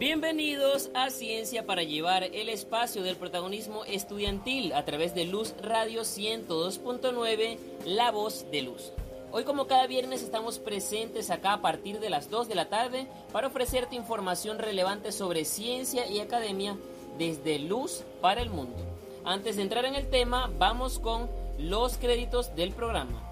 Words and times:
Bienvenidos 0.00 0.90
a 0.94 1.10
Ciencia 1.10 1.66
para 1.66 1.82
llevar 1.82 2.24
el 2.24 2.48
espacio 2.48 3.02
del 3.02 3.16
protagonismo 3.16 3.84
estudiantil 3.84 4.72
a 4.72 4.86
través 4.86 5.14
de 5.14 5.26
Luz 5.26 5.54
Radio 5.62 6.04
102.9, 6.04 7.58
La 7.84 8.10
Voz 8.10 8.46
de 8.50 8.62
Luz. 8.62 8.94
Hoy 9.30 9.44
como 9.44 9.66
cada 9.66 9.86
viernes 9.86 10.22
estamos 10.22 10.58
presentes 10.58 11.28
acá 11.30 11.52
a 11.52 11.60
partir 11.60 12.00
de 12.00 12.08
las 12.08 12.30
2 12.30 12.48
de 12.48 12.54
la 12.54 12.70
tarde 12.70 13.08
para 13.30 13.48
ofrecerte 13.48 13.94
información 13.94 14.58
relevante 14.58 15.12
sobre 15.12 15.44
ciencia 15.44 16.10
y 16.10 16.20
academia 16.20 16.78
desde 17.18 17.58
Luz 17.58 18.02
para 18.22 18.40
el 18.40 18.48
Mundo. 18.48 18.78
Antes 19.26 19.56
de 19.56 19.62
entrar 19.62 19.84
en 19.84 19.96
el 19.96 20.08
tema, 20.08 20.50
vamos 20.58 20.98
con 20.98 21.28
los 21.58 21.98
créditos 21.98 22.56
del 22.56 22.72
programa. 22.72 23.29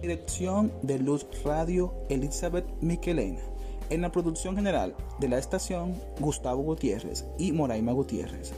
Dirección 0.00 0.72
de 0.82 1.00
Luz 1.00 1.26
Radio 1.44 1.92
Elizabeth 2.08 2.66
Miquelena. 2.80 3.40
En 3.90 4.00
la 4.00 4.12
producción 4.12 4.54
general 4.54 4.94
de 5.18 5.28
la 5.28 5.38
estación, 5.38 6.00
Gustavo 6.20 6.62
Gutiérrez 6.62 7.24
y 7.36 7.50
Moraima 7.50 7.90
Gutiérrez. 7.90 8.52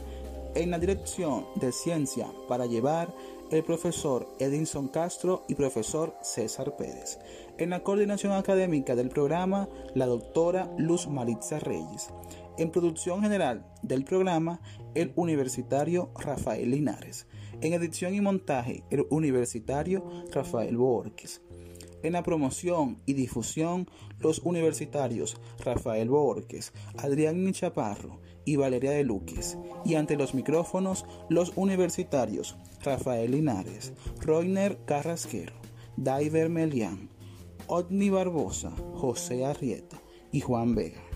En 0.53 0.69
la 0.69 0.77
dirección 0.77 1.45
de 1.55 1.71
Ciencia 1.71 2.27
para 2.47 2.67
llevar 2.67 3.11
el 3.49 3.63
profesor 3.63 4.27
Edinson 4.39 4.87
Castro 4.87 5.43
y 5.47 5.55
profesor 5.55 6.15
César 6.21 6.75
Pérez. 6.77 7.17
En 7.57 7.71
la 7.71 7.81
coordinación 7.81 8.33
académica 8.33 8.95
del 8.95 9.09
programa, 9.09 9.67
la 9.95 10.05
doctora 10.05 10.69
Luz 10.77 11.07
Maritza 11.07 11.59
Reyes. 11.59 12.09
En 12.59 12.69
producción 12.69 13.21
general 13.21 13.65
del 13.81 14.03
programa, 14.03 14.61
el 14.93 15.11
universitario 15.15 16.11
Rafael 16.19 16.69
Linares. 16.69 17.25
En 17.61 17.73
edición 17.73 18.15
y 18.15 18.21
montaje, 18.21 18.83
el 18.89 19.05
universitario 19.11 20.03
Rafael 20.31 20.77
Borges. 20.77 21.43
En 22.01 22.13
la 22.13 22.23
promoción 22.23 23.03
y 23.05 23.13
difusión, 23.13 23.87
los 24.19 24.39
universitarios 24.39 25.37
Rafael 25.63 26.09
Borges, 26.09 26.73
Adrián 26.97 27.53
Chaparro 27.53 28.19
y 28.45 28.55
Valeria 28.55 28.89
de 28.89 29.03
Luques. 29.03 29.59
Y 29.85 29.93
ante 29.93 30.17
los 30.17 30.33
micrófonos, 30.33 31.05
los 31.29 31.53
universitarios 31.55 32.57
Rafael 32.83 33.29
Linares, 33.29 33.93
Roiner 34.21 34.79
Carrasquero, 34.85 35.53
Daiver 35.97 36.49
Melián, 36.49 37.09
Otni 37.67 38.09
Barbosa, 38.09 38.71
José 38.95 39.45
Arrieta 39.45 40.01
y 40.31 40.41
Juan 40.41 40.73
Vega. 40.73 41.10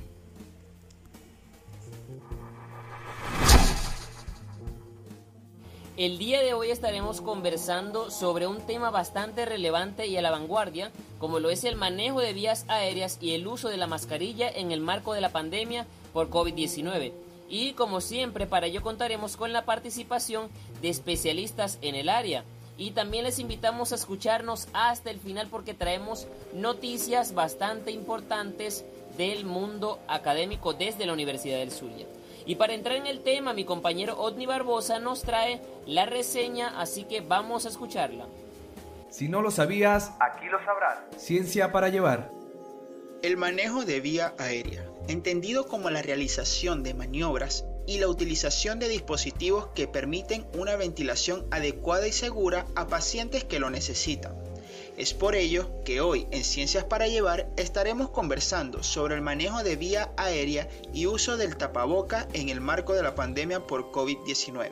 El 5.98 6.18
día 6.18 6.42
de 6.42 6.54
hoy 6.54 6.72
estaremos 6.72 7.22
conversando 7.22 8.12
sobre 8.12 8.48
un 8.48 8.60
tema 8.60 8.90
bastante 8.90 9.46
relevante 9.46 10.08
y 10.08 10.18
a 10.18 10.22
la 10.22 10.30
vanguardia, 10.30 10.92
como 11.20 11.40
lo 11.40 11.50
es 11.50 11.64
el 11.64 11.78
manejo 11.78 12.20
de 12.20 12.34
vías 12.34 12.66
aéreas 12.68 13.18
y 13.22 13.32
el 13.32 13.48
uso 13.48 13.70
de 13.70 13.78
la 13.78 13.88
mascarilla 13.88 14.50
en 14.50 14.74
el 14.74 14.82
marco 14.82 15.14
de 15.14 15.22
la 15.22 15.30
pandemia 15.30 15.88
por 16.12 16.30
COVID-19. 16.30 17.14
Y 17.48 17.72
como 17.74 18.02
siempre, 18.02 18.46
para 18.46 18.66
ello 18.68 18.82
contaremos 18.82 19.38
con 19.38 19.54
la 19.54 19.64
participación 19.64 20.50
de 20.82 20.90
especialistas 20.90 21.80
en 21.82 21.96
el 21.96 22.10
área. 22.10 22.44
Y 22.78 22.92
también 22.92 23.24
les 23.24 23.40
invitamos 23.40 23.94
a 23.94 23.96
escucharnos 23.96 24.68
hasta 24.74 25.12
el 25.12 25.22
final 25.22 25.48
porque 25.50 25.74
traemos 25.74 26.28
noticias 26.54 27.34
bastante 27.34 27.92
importantes 27.92 28.84
del 29.18 29.46
mundo 29.46 30.00
académico 30.10 30.74
desde 30.74 31.06
la 31.06 31.14
Universidad 31.14 31.60
del 31.60 31.72
Zulia. 31.72 32.06
Y 32.46 32.56
para 32.56 32.74
entrar 32.74 32.96
en 32.96 33.08
el 33.08 33.22
tema, 33.22 33.54
mi 33.54 33.66
compañero 33.66 34.20
Otni 34.20 34.46
Barbosa 34.46 35.00
nos 35.00 35.24
trae 35.24 35.62
la 35.86 36.06
reseña, 36.06 36.80
así 36.80 37.04
que 37.04 37.22
vamos 37.22 37.66
a 37.66 37.70
escucharla. 37.70 38.28
Si 39.10 39.30
no 39.30 39.42
lo 39.42 39.50
sabías, 39.50 40.12
aquí 40.20 40.46
lo 40.48 40.64
sabrás. 40.64 41.00
Ciencia 41.18 41.72
para 41.72 41.90
llevar. 41.90 42.32
El 43.24 43.38
manejo 43.38 43.84
de 43.86 44.00
vía 44.00 44.36
aérea, 44.38 44.86
entendido 45.08 45.66
como 45.66 45.90
la 45.90 46.04
realización 46.04 46.84
de 46.84 46.94
maniobras 46.94 47.66
y 47.88 47.98
la 47.98 48.08
utilización 48.08 48.78
de 48.78 48.90
dispositivos 48.90 49.68
que 49.74 49.88
permiten 49.88 50.46
una 50.56 50.76
ventilación 50.76 51.48
adecuada 51.50 52.08
y 52.08 52.12
segura 52.12 52.66
a 52.76 52.88
pacientes 52.88 53.44
que 53.44 53.60
lo 53.60 53.70
necesitan 53.70 54.45
es 54.98 55.14
por 55.14 55.36
ello 55.36 55.70
que 55.84 56.00
hoy 56.00 56.28
en 56.32 56.44
Ciencias 56.44 56.86
para 56.86 57.08
Llevar 57.08 57.50
estaremos 57.58 58.10
conversando 58.10 58.82
sobre 58.82 59.16
el 59.16 59.22
manejo 59.22 59.64
de 59.64 59.76
vía 59.76 60.14
aérea 60.16 60.70
y 60.94 61.06
uso 61.06 61.38
del 61.38 61.58
tapaboca 61.58 62.28
en 62.34 62.50
el 62.50 62.62
marco 62.62 62.94
de 62.94 63.04
la 63.04 63.14
pandemia 63.14 63.68
por 63.68 63.92
COVID-19, 63.92 64.72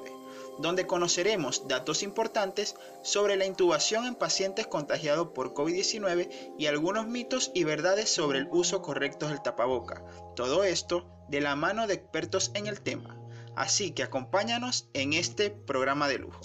donde 0.59 0.87
conoceremos 0.87 1.67
datos 1.67 2.03
importantes 2.03 2.75
sobre 3.01 3.35
la 3.35 3.45
intubación 3.45 4.05
en 4.05 4.15
pacientes 4.15 4.65
contagiados 4.67 5.29
por 5.29 5.53
COVID-19 5.53 6.53
y 6.57 6.67
algunos 6.67 7.05
mitos 7.05 7.51
y 7.53 7.65
verdades 7.65 8.09
sobre 8.09 8.39
el 8.39 8.47
uso 8.49 8.81
correcto 8.81 9.27
del 9.27 9.41
tapaboca. 9.41 10.05
Todo 10.35 10.63
esto 10.63 11.05
de 11.27 11.41
la 11.41 11.55
mano 11.55 11.85
de 11.85 11.95
expertos 11.95 12.51
en 12.53 12.67
el 12.67 12.81
tema. 12.81 13.19
Así 13.55 13.91
que 13.91 14.03
acompáñanos 14.03 14.87
en 14.93 15.13
este 15.13 15.51
programa 15.51 16.07
de 16.07 16.19
lujo. 16.19 16.41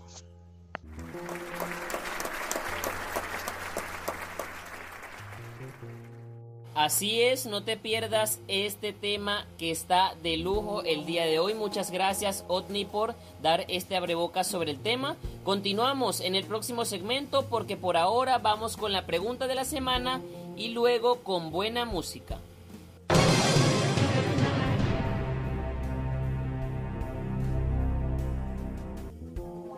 Así 6.78 7.22
es, 7.22 7.46
no 7.46 7.64
te 7.64 7.76
pierdas 7.76 8.38
este 8.46 8.92
tema 8.92 9.48
que 9.58 9.72
está 9.72 10.14
de 10.22 10.36
lujo 10.36 10.84
el 10.84 11.06
día 11.06 11.24
de 11.24 11.40
hoy. 11.40 11.52
Muchas 11.52 11.90
gracias, 11.90 12.44
Otni, 12.46 12.84
por 12.84 13.16
dar 13.42 13.64
este 13.66 13.96
abreboca 13.96 14.44
sobre 14.44 14.70
el 14.70 14.80
tema. 14.80 15.16
Continuamos 15.42 16.20
en 16.20 16.36
el 16.36 16.44
próximo 16.44 16.84
segmento 16.84 17.46
porque 17.46 17.76
por 17.76 17.96
ahora 17.96 18.38
vamos 18.38 18.76
con 18.76 18.92
la 18.92 19.06
pregunta 19.06 19.48
de 19.48 19.56
la 19.56 19.64
semana 19.64 20.20
y 20.56 20.68
luego 20.68 21.24
con 21.24 21.50
buena 21.50 21.84
música. 21.84 22.38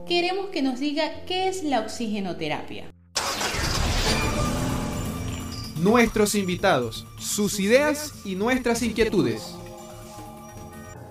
queremos 0.07 0.47
que 0.49 0.63
nos 0.63 0.81
diga 0.81 1.05
qué 1.27 1.49
es 1.49 1.65
la 1.65 1.81
oxigenoterapia. 1.81 2.87
Nuestros 5.83 6.35
invitados, 6.35 7.07
sus 7.19 7.61
ideas 7.61 8.23
y 8.25 8.37
nuestras 8.37 8.83
inquietudes. 8.83 9.55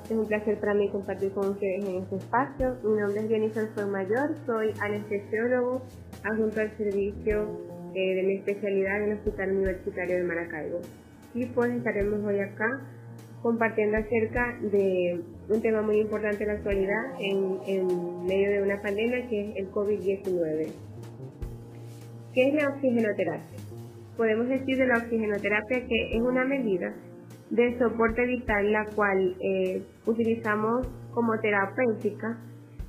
Es 0.06 0.12
un 0.12 0.28
placer 0.28 0.60
para 0.60 0.74
mí 0.74 0.90
compartir 0.90 1.32
con 1.32 1.50
ustedes 1.50 1.86
en 1.86 1.98
este 1.98 2.16
espacio. 2.18 2.78
Mi 2.84 3.00
nombre 3.00 3.22
es 3.22 3.30
Jennifer 3.30 3.86
Mayor, 3.88 4.36
soy 4.46 4.74
anestesiólogo 4.80 5.82
adjunto 6.24 6.62
al 6.62 6.76
servicio 6.78 7.62
eh, 7.96 8.16
de 8.16 8.24
mi 8.24 8.36
especialidad 8.36 9.04
en 9.04 9.12
el 9.12 9.18
Hospital 9.18 9.52
Universitario 9.52 10.18
de 10.18 10.24
Maracaibo. 10.24 10.82
Y 11.34 11.46
pues 11.48 11.72
estaremos 11.72 12.24
hoy 12.26 12.40
acá 12.40 12.82
compartiendo 13.42 13.98
acerca 13.98 14.58
de 14.62 15.22
un 15.50 15.62
tema 15.62 15.82
muy 15.82 16.00
importante 16.00 16.44
en 16.44 16.48
la 16.48 16.56
actualidad 16.56 17.04
en, 17.20 17.60
en 17.68 18.26
medio 18.26 18.52
de 18.52 18.64
una 18.64 18.82
pandemia 18.82 19.28
que 19.28 19.42
es 19.42 19.56
el 19.58 19.72
COVID-19. 19.72 20.72
¿Qué 22.34 22.48
es 22.48 22.54
la 22.54 22.70
oxigenoterapia? 22.70 23.60
Podemos 24.18 24.48
decir 24.48 24.78
de 24.78 24.88
la 24.88 24.98
oxigenoterapia 24.98 25.86
que 25.88 26.18
es 26.18 26.22
una 26.22 26.46
medida 26.46 26.94
de 27.50 27.78
soporte 27.78 28.26
vital 28.26 28.72
la 28.72 28.86
cual 28.96 29.36
eh, 29.40 29.84
utilizamos 30.06 30.88
como 31.14 31.38
terapéutica 31.40 32.40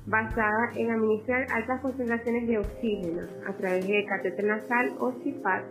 basada 0.07 0.71
en 0.75 0.91
administrar 0.91 1.45
altas 1.51 1.81
concentraciones 1.81 2.47
de 2.47 2.59
oxígeno 2.59 3.23
a 3.47 3.53
través 3.53 3.87
de 3.87 4.05
catéter 4.05 4.45
nasal 4.45 4.95
o 4.99 5.11
CIPAP, 5.23 5.65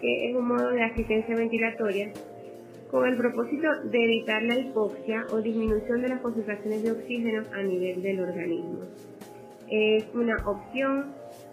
que 0.00 0.30
es 0.30 0.36
un 0.36 0.48
modo 0.48 0.70
de 0.70 0.82
asistencia 0.82 1.36
ventilatoria 1.36 2.12
con 2.90 3.06
el 3.06 3.16
propósito 3.16 3.68
de 3.84 4.04
evitar 4.04 4.42
la 4.42 4.58
hipoxia 4.58 5.26
o 5.30 5.40
disminución 5.40 6.02
de 6.02 6.08
las 6.08 6.20
concentraciones 6.20 6.82
de 6.82 6.92
oxígeno 6.92 7.42
a 7.52 7.62
nivel 7.62 8.02
del 8.02 8.20
organismo. 8.20 8.80
Es 9.70 10.04
una 10.14 10.36
opción 10.46 11.12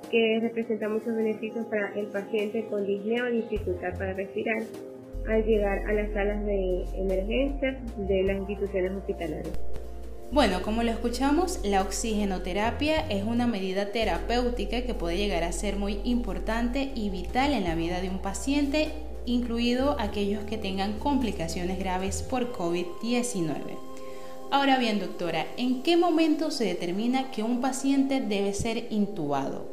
que 0.10 0.40
representa 0.42 0.88
muchos 0.88 1.16
beneficios 1.16 1.66
para 1.66 1.94
el 1.96 2.08
paciente 2.08 2.66
con 2.70 2.86
disnea 2.86 3.26
o 3.26 3.32
dificultad 3.32 3.98
para 3.98 4.14
respirar 4.14 4.64
al 5.28 5.44
llegar 5.44 5.80
a 5.90 5.94
las 5.94 6.12
salas 6.14 6.46
de 6.46 6.86
emergencia 6.96 7.80
de 7.98 8.24
las 8.24 8.38
instituciones 8.38 8.92
hospitalarias. 8.92 9.60
Bueno, 10.32 10.62
como 10.64 10.84
lo 10.84 10.92
escuchamos, 10.92 11.60
la 11.64 11.82
oxigenoterapia 11.82 13.08
es 13.10 13.24
una 13.24 13.48
medida 13.48 13.92
terapéutica 13.92 14.82
que 14.82 14.94
puede 14.94 15.18
llegar 15.18 15.44
a 15.44 15.52
ser 15.52 15.78
muy 15.78 16.00
importante 16.04 16.92
y 16.96 17.10
vital 17.10 17.54
en 17.54 17.64
la 17.64 17.76
vida 17.76 18.02
de 18.02 18.10
un 18.10 18.20
paciente, 18.20 18.90
incluido 19.26 19.96
aquellos 20.00 20.44
que 20.46 20.58
tengan 20.58 21.00
complicaciones 21.00 21.80
graves 21.80 22.24
por 22.24 22.52
COVID-19. 22.52 23.78
Ahora 24.52 24.78
bien, 24.80 25.00
doctora, 25.00 25.46
¿en 25.58 25.84
qué 25.84 25.98
momento 25.98 26.52
se 26.52 26.66
determina 26.66 27.32
que 27.32 27.44
un 27.44 27.62
paciente 27.62 28.22
debe 28.22 28.54
ser 28.54 28.92
intubado? 28.92 29.66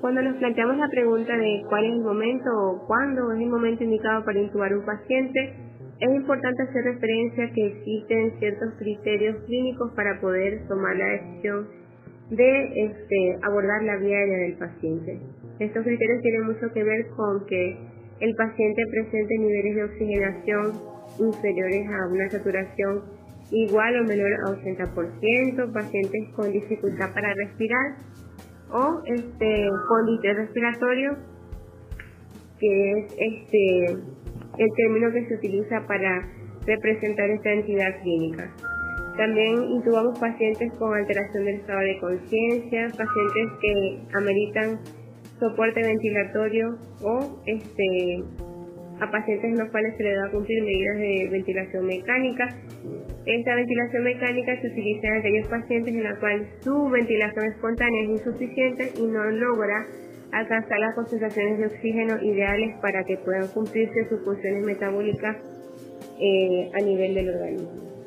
Cuando 0.00 0.22
nos 0.22 0.36
planteamos 0.36 0.76
la 0.76 0.88
pregunta 0.88 1.36
de 1.36 1.64
cuál 1.68 1.84
es 1.84 1.92
el 1.92 2.00
momento 2.00 2.50
o 2.54 2.86
cuándo 2.86 3.32
es 3.32 3.40
el 3.40 3.48
momento 3.48 3.82
indicado 3.82 4.24
para 4.24 4.38
intubar 4.38 4.72
un 4.72 4.86
paciente, 4.86 5.54
es 5.98 6.14
importante 6.14 6.62
hacer 6.62 6.84
referencia 6.84 7.50
que 7.52 7.66
existen 7.66 8.38
ciertos 8.38 8.74
criterios 8.78 9.36
clínicos 9.46 9.90
para 9.96 10.20
poder 10.20 10.68
tomar 10.68 10.96
la 10.96 11.06
decisión 11.06 11.66
de 12.30 12.84
este, 12.84 13.38
abordar 13.42 13.82
la 13.82 13.96
vía 13.96 14.16
aérea 14.16 14.38
del 14.38 14.58
paciente. 14.58 15.18
Estos 15.58 15.82
criterios 15.82 16.22
tienen 16.22 16.46
mucho 16.46 16.72
que 16.72 16.84
ver 16.84 17.08
con 17.16 17.44
que 17.46 17.76
el 18.20 18.34
paciente 18.34 18.82
presente 18.90 19.38
niveles 19.38 19.76
de 19.76 19.84
oxigenación 19.84 20.72
inferiores 21.18 21.86
a 21.88 22.12
una 22.12 22.28
saturación 22.30 23.02
igual 23.50 24.00
o 24.00 24.04
menor 24.04 24.32
a 24.32 24.50
80%, 24.52 25.72
pacientes 25.72 26.28
con 26.34 26.52
dificultad 26.52 27.12
para 27.14 27.32
respirar 27.34 27.96
o 28.70 29.00
este, 29.06 29.68
con 29.88 30.06
distrés 30.06 30.36
respiratorio, 30.36 31.16
que 32.58 32.92
es 32.92 33.16
este 33.18 33.86
el 34.58 34.68
término 34.76 35.12
que 35.12 35.26
se 35.26 35.34
utiliza 35.36 35.86
para 35.86 36.28
representar 36.66 37.30
esta 37.30 37.52
entidad 37.52 38.00
clínica. 38.02 38.50
También 39.16 39.62
intubamos 39.64 40.18
pacientes 40.18 40.72
con 40.78 40.94
alteración 40.94 41.44
del 41.44 41.54
estado 41.56 41.80
de 41.80 41.98
conciencia, 41.98 42.86
pacientes 42.88 43.58
que 43.60 44.00
ameritan 44.14 44.80
soporte 45.38 45.80
ventilatorio 45.82 46.78
o 47.02 47.42
este, 47.46 48.22
a 49.00 49.10
pacientes 49.10 49.44
en 49.44 49.58
los 49.58 49.70
cuales 49.70 49.96
se 49.96 50.02
le 50.02 50.14
da 50.14 50.26
a 50.26 50.30
cumplir 50.30 50.62
medidas 50.62 50.96
de 50.96 51.28
ventilación 51.30 51.86
mecánica. 51.86 52.48
Esta 53.26 53.54
ventilación 53.54 54.04
mecánica 54.04 54.60
se 54.60 54.68
utiliza 54.68 55.06
en 55.08 55.14
aquellos 55.14 55.48
pacientes 55.48 55.94
en 55.94 56.04
los 56.04 56.18
cuales 56.18 56.48
su 56.60 56.88
ventilación 56.88 57.44
espontánea 57.46 58.02
es 58.04 58.08
insuficiente 58.10 58.90
y 58.98 59.06
no 59.06 59.24
logra 59.24 59.86
alcanzar 60.32 60.78
las 60.78 60.94
concentraciones 60.94 61.58
de 61.58 61.66
oxígeno 61.66 62.22
ideales 62.22 62.76
para 62.82 63.04
que 63.04 63.16
puedan 63.18 63.48
cumplirse 63.48 64.08
sus 64.08 64.24
funciones 64.24 64.64
metabólicas 64.64 65.36
eh, 66.20 66.70
a 66.74 66.84
nivel 66.84 67.14
del 67.14 67.30
organismo. 67.30 67.97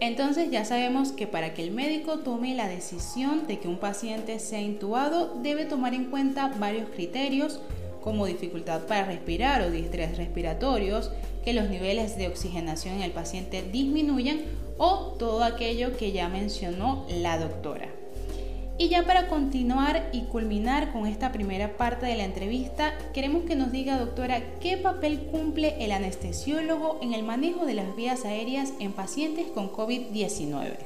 Entonces 0.00 0.50
ya 0.50 0.64
sabemos 0.64 1.12
que 1.12 1.26
para 1.26 1.54
que 1.54 1.62
el 1.62 1.72
médico 1.72 2.20
tome 2.20 2.54
la 2.54 2.68
decisión 2.68 3.46
de 3.46 3.58
que 3.58 3.68
un 3.68 3.78
paciente 3.78 4.38
sea 4.38 4.60
intubado 4.60 5.34
debe 5.42 5.64
tomar 5.64 5.92
en 5.94 6.04
cuenta 6.04 6.54
varios 6.58 6.88
criterios 6.90 7.60
como 8.08 8.26
dificultad 8.26 8.86
para 8.86 9.04
respirar 9.04 9.60
o 9.62 9.70
distrés 9.70 10.16
respiratorios, 10.16 11.10
que 11.44 11.52
los 11.52 11.68
niveles 11.68 12.16
de 12.16 12.28
oxigenación 12.28 12.94
en 12.94 13.02
el 13.02 13.10
paciente 13.10 13.62
disminuyan 13.62 14.40
o 14.78 15.16
todo 15.18 15.44
aquello 15.44 15.96
que 15.96 16.12
ya 16.12 16.28
mencionó 16.28 17.04
la 17.10 17.38
doctora. 17.38 17.97
Y 18.80 18.90
ya 18.90 19.02
para 19.02 19.26
continuar 19.26 20.04
y 20.12 20.26
culminar 20.26 20.92
con 20.92 21.08
esta 21.08 21.32
primera 21.32 21.76
parte 21.76 22.06
de 22.06 22.16
la 22.16 22.24
entrevista, 22.24 22.92
queremos 23.12 23.42
que 23.42 23.56
nos 23.56 23.72
diga, 23.72 23.98
doctora, 23.98 24.36
qué 24.60 24.76
papel 24.76 25.18
cumple 25.32 25.74
el 25.84 25.90
anestesiólogo 25.90 27.00
en 27.02 27.12
el 27.12 27.24
manejo 27.24 27.66
de 27.66 27.74
las 27.74 27.96
vías 27.96 28.24
aéreas 28.24 28.72
en 28.78 28.92
pacientes 28.92 29.48
con 29.48 29.70
COVID-19. 29.70 30.76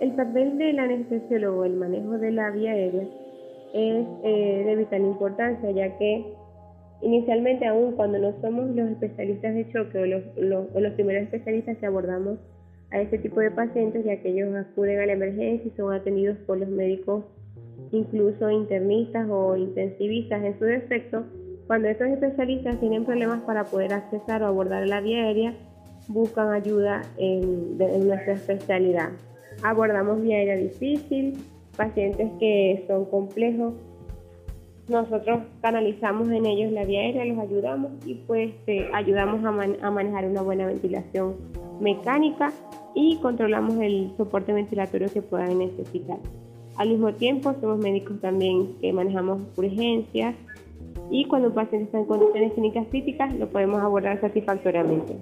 El 0.00 0.16
papel 0.16 0.58
del 0.58 0.80
anestesiólogo 0.80 1.64
el 1.64 1.74
manejo 1.74 2.18
de 2.18 2.32
la 2.32 2.50
vía 2.50 2.72
aérea 2.72 3.04
es 3.72 4.06
eh, 4.24 4.62
de 4.66 4.76
vital 4.76 5.02
importancia, 5.02 5.70
ya 5.70 5.96
que 5.96 6.24
inicialmente, 7.02 7.66
aún 7.66 7.92
cuando 7.92 8.18
no 8.18 8.34
somos 8.40 8.66
los 8.74 8.90
especialistas 8.90 9.54
de 9.54 9.70
choque 9.70 9.98
o 9.98 10.80
los 10.80 10.92
primeros 10.94 11.22
especialistas 11.22 11.78
que 11.78 11.86
abordamos 11.86 12.40
a 12.94 13.00
este 13.00 13.18
tipo 13.18 13.40
de 13.40 13.50
pacientes, 13.50 14.04
ya 14.04 14.16
que 14.22 14.30
ellos 14.30 14.54
acuden 14.54 15.00
a 15.00 15.06
la 15.06 15.14
emergencia 15.14 15.66
y 15.66 15.76
son 15.76 15.92
atendidos 15.92 16.38
por 16.46 16.58
los 16.58 16.68
médicos, 16.68 17.24
incluso 17.90 18.50
internistas 18.50 19.28
o 19.28 19.56
intensivistas 19.56 20.44
en 20.44 20.56
su 20.58 20.64
defecto. 20.64 21.24
Cuando 21.66 21.88
estos 21.88 22.06
especialistas 22.06 22.78
tienen 22.78 23.04
problemas 23.04 23.42
para 23.42 23.64
poder 23.64 23.92
accesar 23.92 24.44
o 24.44 24.46
abordar 24.46 24.86
la 24.86 25.00
vía 25.00 25.24
aérea, 25.24 25.54
buscan 26.06 26.52
ayuda 26.52 27.02
en, 27.16 27.76
nuestra 27.78 28.34
especialidad. 28.34 29.10
Abordamos 29.64 30.22
vía 30.22 30.36
aérea 30.36 30.56
difícil, 30.56 31.34
pacientes 31.76 32.30
que 32.38 32.84
son 32.86 33.06
complejos, 33.06 33.74
nosotros 34.86 35.40
canalizamos 35.62 36.28
en 36.28 36.46
ellos 36.46 36.70
la 36.70 36.84
vía 36.84 37.00
aérea, 37.00 37.24
los 37.24 37.38
ayudamos 37.38 37.90
y 38.06 38.14
pues 38.26 38.52
eh, 38.68 38.88
ayudamos 38.92 39.42
a, 39.44 39.86
a, 39.86 39.90
manejar 39.90 40.26
una 40.26 40.42
buena 40.42 40.66
ventilación 40.66 41.36
mecánica 41.80 42.52
y 42.94 43.16
controlamos 43.16 43.76
el 43.80 44.12
soporte 44.16 44.52
ventilatorio 44.52 45.08
que 45.12 45.22
puedan 45.22 45.58
necesitar. 45.58 46.18
Al 46.76 46.88
mismo 46.88 47.12
tiempo, 47.14 47.54
somos 47.60 47.78
médicos 47.78 48.20
también 48.20 48.74
que 48.80 48.92
manejamos 48.92 49.42
urgencias 49.56 50.34
y 51.10 51.26
cuando 51.26 51.48
un 51.48 51.54
paciente 51.54 51.86
está 51.86 51.98
en 51.98 52.06
condiciones 52.06 52.52
clínicas 52.54 52.86
críticas 52.88 53.34
lo 53.34 53.48
podemos 53.48 53.80
abordar 53.80 54.20
satisfactoriamente. 54.20 55.16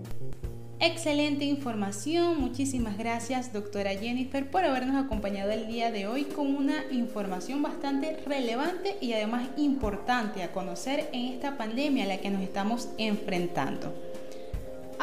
Excelente 0.85 1.45
información, 1.45 2.41
muchísimas 2.41 2.99
gracias 2.99 3.53
doctora 3.53 3.91
Jennifer 3.91 4.51
por 4.51 4.65
habernos 4.65 5.05
acompañado 5.05 5.53
el 5.53 5.69
día 5.69 5.93
de 5.93 6.09
hoy 6.09 6.25
con 6.25 6.57
una 6.57 6.83
información 6.91 7.63
bastante 7.63 8.17
relevante 8.27 8.97
y 9.01 9.13
además 9.13 9.49
importante 9.57 10.43
a 10.43 10.51
conocer 10.51 11.09
en 11.13 11.27
esta 11.27 11.57
pandemia 11.57 12.03
a 12.05 12.09
la 12.09 12.19
que 12.19 12.31
nos 12.31 12.43
estamos 12.43 12.89
enfrentando. 12.99 13.95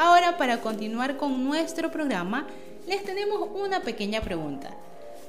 Ahora 0.02 0.38
para 0.38 0.62
continuar 0.62 1.18
con 1.18 1.44
nuestro 1.44 1.90
programa, 1.90 2.46
les 2.88 3.04
tenemos 3.04 3.50
una 3.54 3.82
pequeña 3.82 4.22
pregunta. 4.22 4.70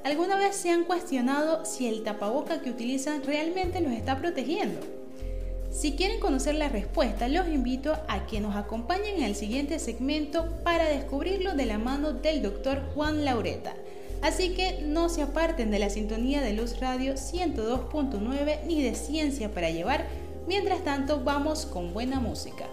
¿Alguna 0.06 0.38
vez 0.38 0.56
se 0.56 0.70
han 0.70 0.86
cuestionado 0.86 1.66
si 1.66 1.90
el 1.90 2.04
tapaboca 2.04 2.62
que 2.62 2.70
utilizan 2.70 3.22
realmente 3.22 3.82
los 3.82 3.92
está 3.92 4.18
protegiendo? 4.20 4.80
Si 5.72 5.98
quieren 5.98 6.22
conocer 6.22 6.56
la 6.56 6.70
respuesta, 6.70 7.28
los 7.28 7.50
invito 7.50 7.98
a 8.08 8.26
que 8.28 8.40
nos 8.40 8.56
acompañen 8.56 9.18
en 9.18 9.24
el 9.24 9.36
siguiente 9.36 9.78
segmento 9.78 10.48
para 10.64 10.86
descubrirlo 10.86 11.54
de 11.54 11.66
la 11.66 11.78
mano 11.78 12.14
del 12.14 12.42
doctor 12.42 12.82
Juan 12.96 13.26
Laureta. 13.26 13.74
Así 14.22 14.52
que 14.52 14.84
no 14.84 15.10
se 15.10 15.22
aparten 15.22 15.70
de 15.70 15.80
la 15.80 15.90
sintonía 15.90 16.40
de 16.40 16.54
Luz 16.54 16.80
Radio 16.80 17.16
102.9 17.16 18.64
ni 18.68 18.82
de 18.82 18.96
Ciencia 18.96 19.54
para 19.54 19.70
Llevar. 19.70 20.08
Mientras 20.48 20.82
tanto, 20.86 21.20
vamos 21.26 21.66
con 21.66 21.94
buena 21.94 22.22
música. 22.22 22.68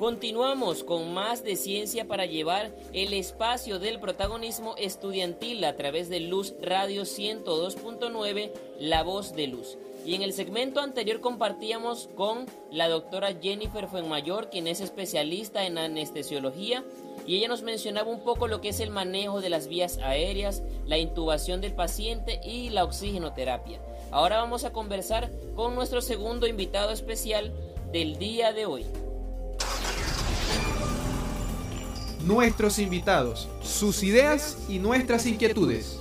Continuamos 0.00 0.82
con 0.82 1.12
más 1.12 1.44
de 1.44 1.56
ciencia 1.56 2.08
para 2.08 2.24
llevar 2.24 2.74
el 2.94 3.12
espacio 3.12 3.78
del 3.78 4.00
protagonismo 4.00 4.74
estudiantil 4.78 5.62
a 5.62 5.76
través 5.76 6.08
de 6.08 6.20
Luz 6.20 6.54
Radio 6.62 7.02
102.9, 7.02 8.50
La 8.78 9.02
Voz 9.02 9.34
de 9.34 9.46
Luz. 9.46 9.76
Y 10.06 10.14
en 10.14 10.22
el 10.22 10.32
segmento 10.32 10.80
anterior 10.80 11.20
compartíamos 11.20 12.08
con 12.14 12.46
la 12.72 12.88
doctora 12.88 13.34
Jennifer 13.42 13.88
Fuenmayor, 13.88 14.48
quien 14.48 14.68
es 14.68 14.80
especialista 14.80 15.66
en 15.66 15.76
anestesiología, 15.76 16.82
y 17.26 17.36
ella 17.36 17.48
nos 17.48 17.60
mencionaba 17.60 18.10
un 18.10 18.20
poco 18.20 18.48
lo 18.48 18.62
que 18.62 18.70
es 18.70 18.80
el 18.80 18.88
manejo 18.88 19.42
de 19.42 19.50
las 19.50 19.68
vías 19.68 19.98
aéreas, 19.98 20.62
la 20.86 20.96
intubación 20.96 21.60
del 21.60 21.74
paciente 21.74 22.40
y 22.42 22.70
la 22.70 22.84
oxigenoterapia. 22.84 23.82
Ahora 24.10 24.38
vamos 24.38 24.64
a 24.64 24.72
conversar 24.72 25.30
con 25.54 25.74
nuestro 25.74 26.00
segundo 26.00 26.46
invitado 26.46 26.90
especial 26.90 27.52
del 27.92 28.18
día 28.18 28.54
de 28.54 28.64
hoy. 28.64 28.86
Nuestros 32.24 32.78
invitados, 32.78 33.48
sus 33.62 34.02
ideas 34.02 34.66
y 34.68 34.78
nuestras 34.78 35.24
inquietudes. 35.24 35.98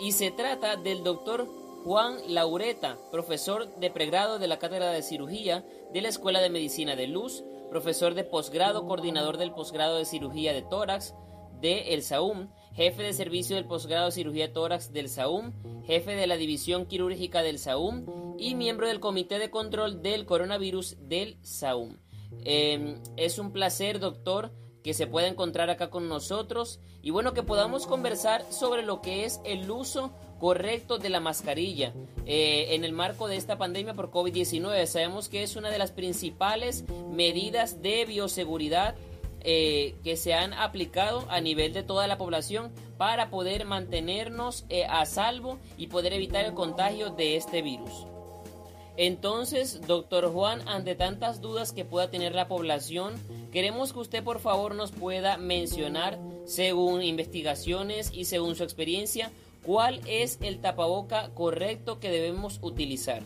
Y 0.00 0.12
se 0.12 0.32
trata 0.32 0.74
del 0.74 1.04
doctor 1.04 1.46
Juan 1.84 2.16
Laureta, 2.26 2.98
profesor 3.12 3.72
de 3.76 3.88
pregrado 3.88 4.40
de 4.40 4.48
la 4.48 4.58
Cátedra 4.58 4.90
de 4.90 5.02
Cirugía 5.02 5.64
de 5.92 6.02
la 6.02 6.08
Escuela 6.08 6.40
de 6.40 6.50
Medicina 6.50 6.96
de 6.96 7.06
Luz, 7.06 7.44
profesor 7.70 8.14
de 8.14 8.24
posgrado, 8.24 8.84
coordinador 8.88 9.36
del 9.36 9.52
posgrado 9.52 9.96
de 9.96 10.04
cirugía 10.04 10.52
de 10.52 10.62
tórax 10.62 11.14
de 11.60 11.94
El 11.94 12.02
SAUM, 12.02 12.48
jefe 12.74 13.04
de 13.04 13.12
servicio 13.12 13.54
del 13.54 13.66
posgrado 13.66 14.06
de 14.06 14.12
cirugía 14.12 14.48
de 14.48 14.52
tórax 14.52 14.92
del 14.92 15.08
SAUM, 15.08 15.52
jefe 15.84 16.16
de 16.16 16.26
la 16.26 16.36
división 16.36 16.86
quirúrgica 16.86 17.42
del 17.42 17.60
SAUM 17.60 18.36
y 18.38 18.56
miembro 18.56 18.88
del 18.88 18.98
comité 18.98 19.38
de 19.38 19.50
control 19.50 20.02
del 20.02 20.26
coronavirus 20.26 20.96
del 21.08 21.38
SAUM. 21.42 21.96
Em, 22.44 22.98
es 23.16 23.38
un 23.38 23.52
placer, 23.52 23.98
doctor, 23.98 24.52
que 24.82 24.94
se 24.94 25.08
pueda 25.08 25.26
encontrar 25.26 25.68
acá 25.68 25.90
con 25.90 26.08
nosotros 26.08 26.78
y 27.02 27.10
bueno, 27.10 27.34
que 27.34 27.42
podamos 27.42 27.88
conversar 27.88 28.44
sobre 28.50 28.82
lo 28.84 29.00
que 29.00 29.24
es 29.24 29.40
el 29.44 29.68
uso 29.68 30.12
correcto 30.38 30.98
de 30.98 31.08
la 31.08 31.18
mascarilla 31.18 31.92
eh, 32.24 32.68
en 32.70 32.84
el 32.84 32.92
marco 32.92 33.26
de 33.26 33.36
esta 33.36 33.58
pandemia 33.58 33.94
por 33.94 34.12
COVID-19. 34.12 34.86
Sabemos 34.86 35.28
que 35.28 35.42
es 35.42 35.56
una 35.56 35.70
de 35.70 35.78
las 35.78 35.90
principales 35.90 36.84
medidas 37.10 37.82
de 37.82 38.04
bioseguridad 38.04 38.94
eh, 39.40 39.96
que 40.02 40.16
se 40.16 40.34
han 40.34 40.52
aplicado 40.52 41.24
a 41.28 41.40
nivel 41.40 41.72
de 41.72 41.82
toda 41.82 42.06
la 42.06 42.18
población 42.18 42.72
para 42.96 43.30
poder 43.30 43.64
mantenernos 43.64 44.66
eh, 44.68 44.84
a 44.84 45.04
salvo 45.06 45.58
y 45.76 45.88
poder 45.88 46.12
evitar 46.12 46.44
el 46.44 46.54
contagio 46.54 47.10
de 47.10 47.36
este 47.36 47.62
virus. 47.62 48.06
Entonces, 48.96 49.80
doctor 49.86 50.32
Juan, 50.32 50.66
ante 50.66 50.94
tantas 50.94 51.40
dudas 51.40 51.72
que 51.72 51.84
pueda 51.84 52.10
tener 52.10 52.34
la 52.34 52.48
población, 52.48 53.14
queremos 53.52 53.92
que 53.92 53.98
usted 53.98 54.24
por 54.24 54.40
favor 54.40 54.74
nos 54.74 54.92
pueda 54.92 55.36
mencionar, 55.36 56.18
según 56.44 57.02
investigaciones 57.02 58.10
y 58.12 58.24
según 58.24 58.54
su 58.54 58.62
experiencia, 58.62 59.30
¿Cuál 59.66 60.00
es 60.06 60.38
el 60.42 60.60
tapaboca 60.60 61.30
correcto 61.34 61.98
que 61.98 62.08
debemos 62.08 62.60
utilizar? 62.62 63.22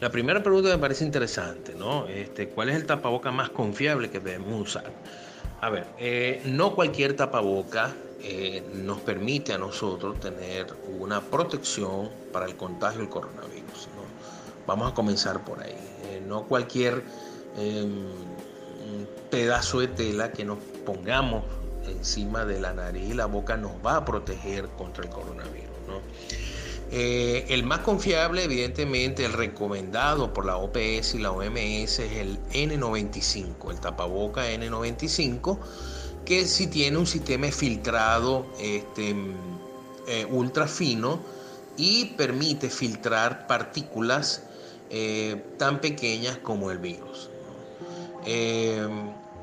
La 0.00 0.10
primera 0.10 0.42
pregunta 0.42 0.70
me 0.70 0.78
parece 0.78 1.04
interesante, 1.04 1.72
¿no? 1.72 2.08
Este, 2.08 2.48
¿Cuál 2.48 2.70
es 2.70 2.76
el 2.76 2.84
tapaboca 2.84 3.30
más 3.30 3.50
confiable 3.50 4.10
que 4.10 4.18
debemos 4.18 4.60
usar? 4.60 4.90
A 5.60 5.70
ver, 5.70 5.86
eh, 6.00 6.42
no 6.46 6.74
cualquier 6.74 7.14
tapaboca 7.14 7.94
eh, 8.20 8.64
nos 8.74 8.98
permite 9.02 9.52
a 9.52 9.58
nosotros 9.58 10.18
tener 10.18 10.66
una 10.98 11.20
protección 11.20 12.10
para 12.32 12.46
el 12.46 12.56
contagio 12.56 12.98
del 12.98 13.08
coronavirus. 13.08 13.59
Vamos 14.66 14.92
a 14.92 14.94
comenzar 14.94 15.44
por 15.44 15.62
ahí. 15.62 15.76
Eh, 16.04 16.22
no 16.26 16.44
cualquier 16.44 17.02
em, 17.56 18.06
pedazo 19.30 19.80
de 19.80 19.88
tela 19.88 20.32
que 20.32 20.44
nos 20.44 20.58
pongamos 20.84 21.44
encima 21.86 22.44
de 22.44 22.60
la 22.60 22.72
nariz 22.72 23.10
y 23.10 23.14
la 23.14 23.26
boca 23.26 23.56
nos 23.56 23.72
va 23.84 23.96
a 23.96 24.04
proteger 24.04 24.68
contra 24.70 25.04
el 25.04 25.10
coronavirus. 25.10 25.70
Eh, 26.92 27.46
el 27.48 27.62
más 27.62 27.80
confiable, 27.80 28.44
evidentemente, 28.44 29.24
el 29.24 29.32
recomendado 29.32 30.32
por 30.32 30.44
la 30.44 30.56
OPS 30.56 31.14
y 31.14 31.18
la 31.18 31.30
OMS 31.30 32.00
es 32.00 32.12
el 32.12 32.38
N95, 32.52 33.70
el 33.70 33.78
tapaboca 33.78 34.50
N95, 34.50 35.56
que 36.24 36.46
si 36.46 36.66
tiene 36.66 36.98
un 36.98 37.06
sistema 37.06 37.46
filtrado 37.52 38.46
este, 38.58 39.14
eh, 40.08 40.26
ultra 40.30 40.66
fino 40.66 41.20
y 41.76 42.06
permite 42.16 42.68
filtrar 42.68 43.46
partículas 43.46 44.42
eh, 44.90 45.42
tan 45.58 45.80
pequeñas 45.80 46.38
como 46.38 46.70
el 46.70 46.78
virus 46.78 47.30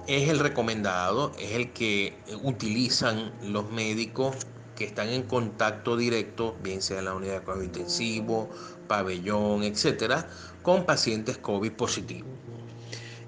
es 0.08 0.30
el 0.30 0.40
recomendado, 0.40 1.34
es 1.38 1.52
el 1.52 1.72
que 1.74 2.14
utilizan 2.42 3.32
los 3.44 3.70
médicos 3.70 4.36
que 4.76 4.86
están 4.86 5.10
en 5.10 5.24
contacto 5.24 5.98
directo, 5.98 6.56
bien 6.64 6.82
sea 6.82 7.00
en 7.00 7.06
la 7.06 7.14
unidad 7.14 7.40
de 7.40 7.42
cuidado 7.42 7.64
intensivo, 7.64 8.50
pabellón, 8.88 9.64
etcétera, 9.64 10.30
con 10.62 10.86
pacientes 10.86 11.38
COVID 11.40 11.74
positivos. 11.74 12.30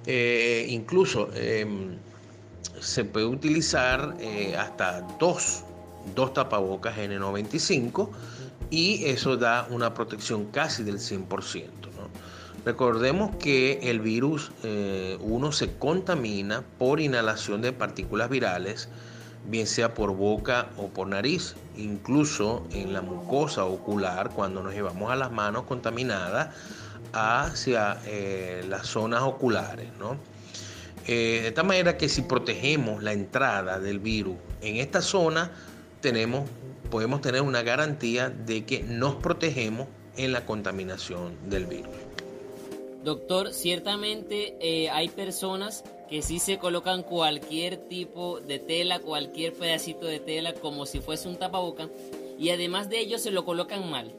Eh, 0.05 0.67
incluso 0.69 1.29
em, 1.33 1.97
se 2.79 3.03
puede 3.03 3.25
utilizar 3.25 4.15
eh, 4.19 4.55
hasta 4.57 5.01
dos, 5.19 5.63
dos 6.15 6.33
tapabocas 6.33 6.97
N95 6.97 8.09
y 8.69 9.03
eso 9.05 9.35
da 9.35 9.67
una 9.69 9.93
protección 9.93 10.45
casi 10.45 10.83
del 10.83 10.99
100%. 10.99 11.88
Recordemos 12.65 13.35
que 13.37 13.79
el 13.83 13.99
virus 13.99 14.51
eh, 14.63 15.17
uno 15.21 15.51
se 15.51 15.73
contamina 15.77 16.63
por 16.77 16.99
inhalación 16.99 17.61
de 17.61 17.71
partículas 17.71 18.29
virales, 18.29 18.89
bien 19.49 19.65
sea 19.65 19.93
por 19.93 20.15
boca 20.15 20.69
o 20.77 20.87
por 20.87 21.07
nariz, 21.07 21.55
incluso 21.77 22.67
en 22.71 22.91
la 22.91 23.01
mucosa 23.01 23.65
ocular 23.65 24.31
cuando 24.31 24.61
nos 24.61 24.73
llevamos 24.73 25.09
a 25.11 25.15
las 25.15 25.31
manos 25.31 25.63
contaminadas 25.63 26.53
hacia 27.13 27.97
eh, 28.05 28.65
las 28.67 28.87
zonas 28.87 29.21
oculares. 29.21 29.87
Eh, 31.07 31.39
de 31.43 31.51
tal 31.51 31.65
manera 31.65 31.97
que 31.97 32.09
si 32.09 32.23
protegemos 32.23 33.01
la 33.01 33.13
entrada 33.13 33.79
del 33.79 33.99
virus 33.99 34.35
en 34.61 34.75
esta 34.75 35.01
zona, 35.01 35.51
tenemos, 36.01 36.47
podemos 36.91 37.21
tener 37.21 37.41
una 37.41 37.61
garantía 37.63 38.29
de 38.29 38.65
que 38.65 38.83
nos 38.83 39.15
protegemos 39.15 39.87
en 40.17 40.33
la 40.33 40.45
contaminación 40.45 41.33
del 41.49 41.65
virus. 41.65 42.09
Doctor, 43.03 43.53
ciertamente 43.53 44.57
eh, 44.59 44.89
hay 44.89 45.07
personas 45.07 45.85
que 46.09 46.21
sí 46.21 46.39
se 46.39 46.57
colocan 46.57 47.03
cualquier 47.03 47.77
tipo 47.77 48.41
de 48.41 48.59
tela, 48.59 48.99
cualquier 48.99 49.53
pedacito 49.53 50.05
de 50.05 50.19
tela 50.19 50.53
como 50.53 50.85
si 50.85 50.99
fuese 50.99 51.29
un 51.29 51.37
tapaboca 51.37 51.87
y 52.37 52.49
además 52.49 52.89
de 52.89 52.99
ello 52.99 53.17
se 53.17 53.31
lo 53.31 53.45
colocan 53.45 53.89
mal, 53.89 54.11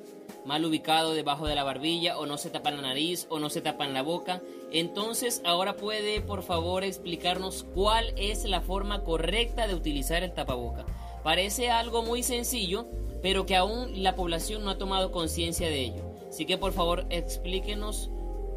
mal 0.47 0.65
ubicado 0.65 1.13
debajo 1.13 1.47
de 1.47 1.57
la 1.57 1.65
barbilla 1.65 2.17
o 2.17 2.25
no 2.25 2.39
se 2.39 2.49
tapan 2.49 2.77
la 2.77 2.83
nariz 2.83 3.27
o 3.29 3.39
no 3.39 3.51
se 3.51 3.61
tapan 3.61 3.93
la 3.93 4.03
boca. 4.03 4.41
Entonces 4.73 5.43
ahora 5.45 5.77
puede 5.77 6.23
por 6.23 6.43
favor 6.43 6.83
explicarnos 6.83 7.67
cuál 7.75 8.15
es 8.17 8.45
la 8.45 8.63
forma 8.63 9.05
correcta 9.05 9.67
de 9.67 9.75
utilizar 9.75 10.23
el 10.23 10.33
tapaboca. 10.33 10.87
Parece 11.23 11.71
algo 11.71 12.03
muy 12.03 12.23
sencillo, 12.23 12.87
pero 13.21 13.45
que 13.45 13.57
aún 13.57 14.03
la 14.03 14.17
población 14.17 14.65
no 14.65 14.71
ha 14.71 14.79
tomado 14.79 15.13
conciencia 15.13 15.69
de 15.69 15.81
ello. 15.81 16.03
Así 16.31 16.47
que 16.47 16.57
por 16.57 16.73
favor 16.73 17.05
explíquenos 17.11 18.11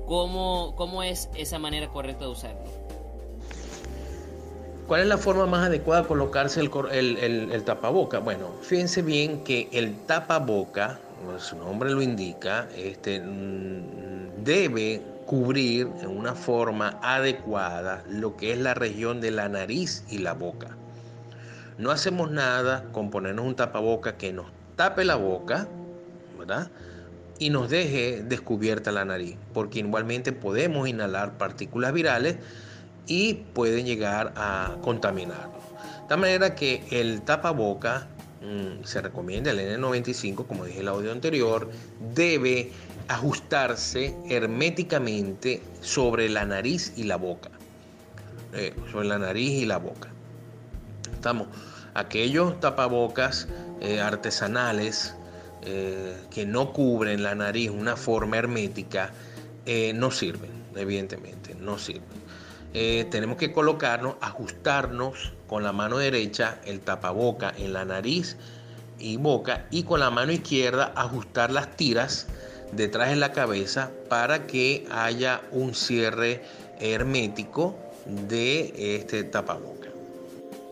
¿Cómo, 0.08 0.74
¿Cómo 0.76 1.04
es 1.04 1.30
esa 1.36 1.60
manera 1.60 1.88
correcta 1.90 2.26
de 2.26 2.32
usarlo? 2.32 2.84
¿Cuál 4.88 5.02
es 5.02 5.08
la 5.08 5.18
forma 5.18 5.46
más 5.46 5.68
adecuada 5.68 6.02
de 6.02 6.08
colocarse 6.08 6.60
el, 6.60 7.18
el, 7.52 7.64
tapaboca? 7.64 8.20
Bueno, 8.20 8.50
fíjense 8.62 9.02
bien 9.02 9.44
que 9.44 9.70
el 9.72 9.96
tapaboca, 10.06 11.00
su 11.38 11.56
nombre 11.56 11.90
lo 11.90 12.02
indica, 12.02 12.68
este, 12.76 13.22
mm, 13.22 14.44
debe 14.44 15.02
cubrir 15.26 15.88
en 16.02 16.18
una 16.18 16.36
forma 16.36 17.00
adecuada 17.02 18.04
lo 18.10 18.36
que 18.36 18.52
es 18.52 18.60
la 18.60 18.74
región 18.74 19.22
de 19.22 19.32
la 19.32 19.48
nariz 19.48 20.04
y 20.10 20.18
la 20.18 20.34
boca. 20.34 20.76
No 21.78 21.90
hacemos 21.90 22.30
nada 22.30 22.84
con 22.92 23.10
ponernos 23.10 23.46
un 23.46 23.56
tapaboca 23.56 24.18
que 24.18 24.34
nos 24.34 24.48
tape 24.76 25.06
la 25.06 25.16
boca, 25.16 25.66
¿verdad? 26.38 26.70
Y 27.40 27.50
nos 27.50 27.70
deje 27.70 28.24
descubierta 28.24 28.92
la 28.92 29.06
nariz, 29.06 29.36
porque 29.54 29.80
igualmente 29.80 30.32
podemos 30.32 30.88
inhalar 30.88 31.38
partículas 31.38 31.94
virales 31.94 32.38
y 33.08 33.34
pueden 33.54 33.86
llegar 33.86 34.34
a 34.36 34.78
contaminarnos. 34.82 35.64
De 36.10 36.18
manera 36.18 36.56
que 36.56 36.84
el 36.92 37.22
tapaboca 37.22 38.08
mm, 38.42 38.84
se 38.84 39.02
recomienda 39.02 39.52
el 39.52 39.60
N95, 39.60 40.46
como 40.46 40.66
dije 40.66 40.78
en 40.78 40.84
el 40.84 40.88
audio 40.90 41.12
anterior, 41.12 41.70
debe 42.14 42.72
ajustarse 43.08 44.16
herméticamente 44.30 45.62
sobre 45.82 46.30
la 46.30 46.46
nariz 46.46 46.94
y 46.96 47.04
la 47.04 47.18
boca. 47.18 47.50
Eh, 48.54 48.74
sobre 48.92 49.08
la 49.08 49.18
nariz 49.18 49.52
y 49.52 49.66
la 49.66 49.78
boca. 49.78 50.10
Estamos, 51.12 51.48
aquellos 51.96 52.60
tapabocas 52.60 53.48
eh, 53.82 54.00
artesanales 54.00 55.16
eh, 55.66 56.16
que 56.30 56.46
no 56.46 56.74
cubren 56.74 57.24
la 57.24 57.36
nariz 57.36 57.70
una 57.70 57.96
forma 57.96 58.38
hermética 58.38 59.12
eh, 59.66 59.94
no 59.94 60.12
sirven. 60.12 60.52
evidentemente, 60.76 61.56
no 61.56 61.78
sirve. 61.78 62.02
Eh, 62.74 63.06
tenemos 63.12 63.38
que 63.38 63.52
colocarnos, 63.52 64.16
ajustarnos 64.20 65.34
con 65.48 65.64
la 65.64 65.72
mano 65.72 66.00
derecha 66.00 66.60
el 66.66 66.80
tapaboca 66.80 67.54
en 67.56 67.74
la 67.74 67.86
nariz 67.86 68.36
y 68.98 69.18
boca 69.18 69.68
y 69.70 69.84
con 69.84 70.00
la 70.00 70.10
mano 70.10 70.32
izquierda 70.32 70.92
ajustar 70.96 71.52
las 71.52 71.76
tiras 71.76 72.28
detrás 72.72 73.10
de 73.10 73.18
la 73.18 73.32
cabeza 73.32 73.92
para 74.10 74.48
que 74.48 74.88
haya 74.92 75.42
un 75.52 75.76
cierre 75.76 76.42
hermético 76.80 77.78
de 78.08 78.96
este 78.98 79.24
tapaboca. 79.24 79.83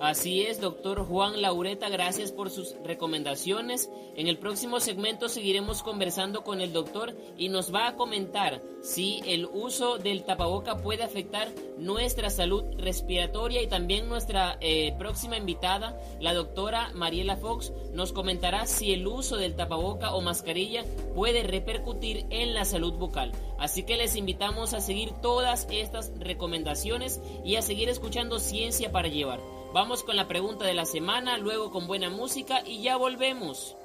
Así 0.01 0.41
es, 0.41 0.59
doctor 0.59 1.05
Juan 1.05 1.43
Laureta, 1.43 1.87
gracias 1.87 2.31
por 2.31 2.49
sus 2.49 2.75
recomendaciones. 2.83 3.87
En 4.15 4.27
el 4.27 4.39
próximo 4.39 4.79
segmento 4.79 5.29
seguiremos 5.29 5.83
conversando 5.83 6.43
con 6.43 6.59
el 6.59 6.73
doctor 6.73 7.15
y 7.37 7.49
nos 7.49 7.71
va 7.71 7.87
a 7.87 7.95
comentar 7.95 8.63
si 8.81 9.21
el 9.27 9.45
uso 9.45 9.99
del 9.99 10.23
tapaboca 10.23 10.77
puede 10.77 11.03
afectar 11.03 11.49
nuestra 11.77 12.31
salud 12.31 12.63
respiratoria 12.79 13.61
y 13.61 13.67
también 13.67 14.09
nuestra 14.09 14.57
eh, 14.59 14.95
próxima 14.97 15.37
invitada, 15.37 16.01
la 16.19 16.33
doctora 16.33 16.89
Mariela 16.95 17.37
Fox, 17.37 17.71
nos 17.93 18.11
comentará 18.11 18.65
si 18.65 18.93
el 18.93 19.05
uso 19.05 19.37
del 19.37 19.55
tapaboca 19.55 20.15
o 20.15 20.21
mascarilla 20.21 20.83
puede 21.13 21.43
repercutir 21.43 22.25
en 22.31 22.55
la 22.55 22.65
salud 22.65 22.93
bucal. 22.93 23.33
Así 23.59 23.83
que 23.83 23.97
les 23.97 24.15
invitamos 24.15 24.73
a 24.73 24.81
seguir 24.81 25.11
todas 25.21 25.67
estas 25.69 26.11
recomendaciones 26.17 27.21
y 27.45 27.57
a 27.57 27.61
seguir 27.61 27.87
escuchando 27.87 28.39
Ciencia 28.39 28.91
para 28.91 29.07
Llevar. 29.07 29.60
Vamos 29.73 30.03
con 30.03 30.17
la 30.17 30.27
pregunta 30.27 30.65
de 30.65 30.73
la 30.73 30.83
semana, 30.83 31.37
luego 31.37 31.71
con 31.71 31.87
buena 31.87 32.09
música 32.09 32.59
y 32.65 32.83
ya 32.83 32.97
volvemos. 32.97 33.77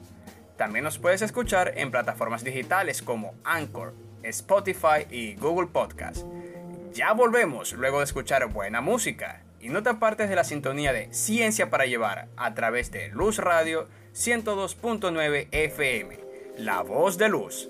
También 0.57 0.85
nos 0.85 0.99
puedes 0.99 1.23
escuchar 1.23 1.73
en 1.77 1.91
plataformas 1.91 2.45
digitales 2.45 3.03
como 3.03 3.35
Anchor, 3.43 3.95
Spotify 4.23 5.09
y 5.11 5.35
Google 5.35 5.67
Podcast. 5.69 6.25
Ya 6.93 7.13
volvemos 7.13 7.73
luego 7.73 7.99
de 7.99 8.05
escuchar 8.05 8.47
buena 8.53 8.81
música. 8.81 9.43
Y 9.61 9.69
no 9.69 9.83
te 9.83 9.91
apartes 9.91 10.29
de 10.29 10.37
la 10.37 10.45
sintonía 10.45 10.93
de 10.93 11.13
Ciencia 11.13 11.69
para 11.71 11.87
Llevar 11.87 12.29
a 12.37 12.55
través 12.55 12.91
de 12.93 13.09
Luz 13.09 13.39
Radio 13.39 13.89
102.9 14.15 15.49
FM, 15.51 16.19
La 16.57 16.83
Voz 16.83 17.19
de 17.19 17.29
Luz. 17.29 17.69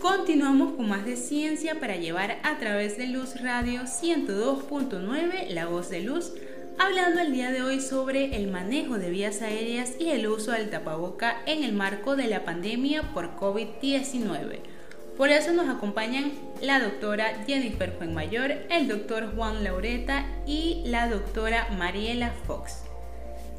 Continuamos 0.00 0.74
con 0.74 0.88
más 0.88 1.04
de 1.04 1.16
Ciencia 1.16 1.78
para 1.78 1.96
Llevar 1.96 2.38
a 2.42 2.58
través 2.58 2.96
de 2.96 3.06
Luz 3.06 3.40
Radio 3.40 3.82
102.9, 3.82 5.48
La 5.50 5.66
Voz 5.66 5.90
de 5.90 6.00
Luz, 6.00 6.32
hablando 6.78 7.20
el 7.20 7.32
día 7.32 7.52
de 7.52 7.62
hoy 7.62 7.80
sobre 7.80 8.36
el 8.36 8.50
manejo 8.50 8.98
de 8.98 9.10
vías 9.10 9.42
aéreas 9.42 9.92
y 10.00 10.10
el 10.10 10.26
uso 10.26 10.52
del 10.52 10.70
tapaboca 10.70 11.42
en 11.46 11.62
el 11.62 11.72
marco 11.72 12.16
de 12.16 12.26
la 12.26 12.44
pandemia 12.44 13.12
por 13.12 13.36
COVID-19. 13.36 14.71
Por 15.16 15.28
eso 15.28 15.52
nos 15.52 15.68
acompañan 15.68 16.32
la 16.62 16.80
doctora 16.80 17.44
Jennifer 17.46 17.92
Fuenmayor, 17.92 18.52
el 18.70 18.88
doctor 18.88 19.34
Juan 19.34 19.62
Laureta 19.62 20.24
y 20.46 20.82
la 20.86 21.08
doctora 21.08 21.68
Mariela 21.76 22.32
Fox. 22.46 22.84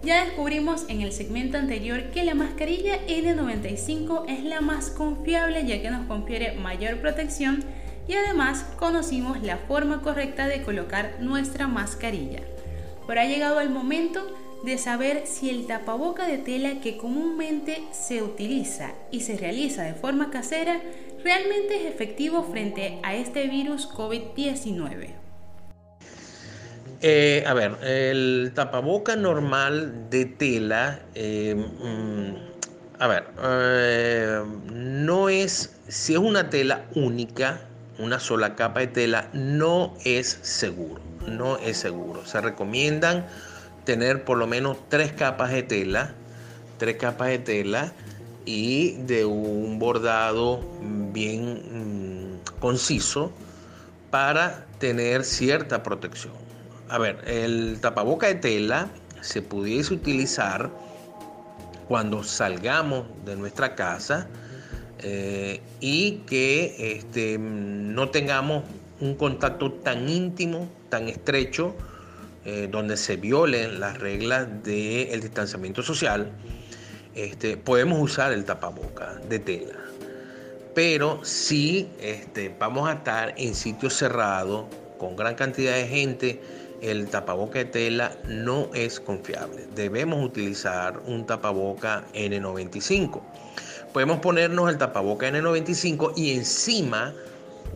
Ya 0.03 0.25
descubrimos 0.25 0.83
en 0.89 1.01
el 1.01 1.13
segmento 1.13 1.57
anterior 1.57 2.09
que 2.11 2.23
la 2.23 2.35
mascarilla 2.35 3.05
N95 3.07 4.25
es 4.27 4.43
la 4.43 4.59
más 4.59 4.89
confiable 4.89 5.65
ya 5.65 5.81
que 5.81 5.91
nos 5.91 6.07
confiere 6.07 6.53
mayor 6.53 6.99
protección 6.99 7.63
y 8.07 8.15
además 8.15 8.65
conocimos 8.77 9.41
la 9.41 9.57
forma 9.57 10.01
correcta 10.01 10.47
de 10.47 10.61
colocar 10.63 11.17
nuestra 11.21 11.67
mascarilla. 11.67 12.41
Pero 13.07 13.21
ha 13.21 13.25
llegado 13.25 13.61
el 13.61 13.69
momento 13.69 14.27
de 14.65 14.77
saber 14.77 15.23
si 15.25 15.49
el 15.49 15.67
tapaboca 15.67 16.25
de 16.25 16.37
tela 16.37 16.81
que 16.81 16.97
comúnmente 16.97 17.83
se 17.91 18.23
utiliza 18.23 18.91
y 19.11 19.21
se 19.21 19.37
realiza 19.37 19.83
de 19.83 19.93
forma 19.93 20.31
casera 20.31 20.81
realmente 21.23 21.75
es 21.81 21.93
efectivo 21.93 22.43
frente 22.43 22.99
a 23.03 23.15
este 23.15 23.47
virus 23.47 23.89
COVID-19? 23.89 25.23
Eh, 27.01 27.43
a 27.45 27.53
ver, 27.53 27.77
el 27.83 28.51
tapaboca 28.55 29.15
normal 29.15 30.09
de 30.09 30.25
tela, 30.25 30.99
eh, 31.15 31.53
mm, 31.55 33.01
a 33.01 33.07
ver, 33.07 33.25
eh, 33.43 34.41
no 34.71 35.27
es, 35.27 35.75
si 35.89 36.13
es 36.13 36.19
una 36.19 36.49
tela 36.49 36.85
única, 36.95 37.59
una 37.99 38.19
sola 38.19 38.55
capa 38.55 38.79
de 38.79 38.87
tela, 38.87 39.27
no 39.33 39.95
es 40.05 40.39
seguro, 40.43 41.01
no 41.27 41.57
es 41.57 41.77
seguro. 41.77 42.25
Se 42.25 42.39
recomiendan 42.39 43.25
tener 43.83 44.23
por 44.23 44.37
lo 44.37 44.47
menos 44.47 44.77
tres 44.87 45.11
capas 45.11 45.51
de 45.51 45.63
tela, 45.63 46.13
tres 46.77 46.95
capas 46.95 47.27
de 47.27 47.39
tela 47.39 47.91
y 48.45 48.93
de 48.93 49.25
un 49.25 49.79
bordado 49.79 50.61
bien 51.13 52.39
mm, 52.41 52.59
conciso 52.59 53.31
para 54.09 54.65
tener 54.79 55.23
cierta 55.23 55.83
protección. 55.83 56.33
A 56.89 56.97
ver, 56.97 57.23
el 57.25 57.79
tapaboca 57.81 58.27
de 58.27 58.35
tela 58.35 58.89
se 59.21 59.41
pudiese 59.41 59.93
utilizar 59.93 60.69
cuando 61.87 62.23
salgamos 62.23 63.05
de 63.25 63.35
nuestra 63.35 63.75
casa 63.75 64.27
eh, 64.99 65.61
y 65.79 66.17
que 66.27 66.95
este, 66.97 67.37
no 67.39 68.09
tengamos 68.09 68.63
un 68.99 69.15
contacto 69.15 69.71
tan 69.71 70.07
íntimo, 70.07 70.69
tan 70.89 71.09
estrecho, 71.09 71.75
eh, 72.45 72.67
donde 72.71 72.97
se 72.97 73.15
violen 73.15 73.79
las 73.79 73.97
reglas 73.99 74.47
del 74.63 75.21
distanciamiento 75.21 75.81
social 75.81 76.31
este, 77.15 77.57
podemos 77.57 77.99
usar 78.01 78.31
el 78.31 78.45
tapaboca 78.45 79.15
de 79.29 79.39
tela. 79.39 79.75
Pero 80.73 81.23
si 81.23 81.89
este, 81.99 82.53
vamos 82.57 82.89
a 82.89 82.93
estar 82.93 83.33
en 83.37 83.53
sitios 83.53 83.93
cerrados, 83.95 84.65
con 84.97 85.15
gran 85.15 85.35
cantidad 85.35 85.73
de 85.73 85.87
gente, 85.87 86.41
el 86.81 87.07
tapaboca 87.07 87.59
de 87.59 87.65
tela 87.65 88.11
no 88.27 88.69
es 88.73 88.99
confiable. 88.99 89.67
Debemos 89.75 90.23
utilizar 90.23 90.99
un 91.05 91.25
tapaboca 91.25 92.03
N95. 92.13 93.21
Podemos 93.93 94.19
ponernos 94.19 94.69
el 94.69 94.77
tapaboca 94.77 95.29
N95 95.29 96.13
y 96.15 96.31
encima 96.31 97.13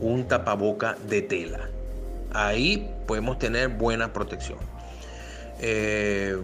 un 0.00 0.26
tapaboca 0.26 0.96
de 1.08 1.22
tela. 1.22 1.68
Ahí 2.32 2.90
podemos 3.06 3.38
tener 3.38 3.68
buena 3.68 4.12
protección. 4.12 4.58
Eh, 5.60 6.36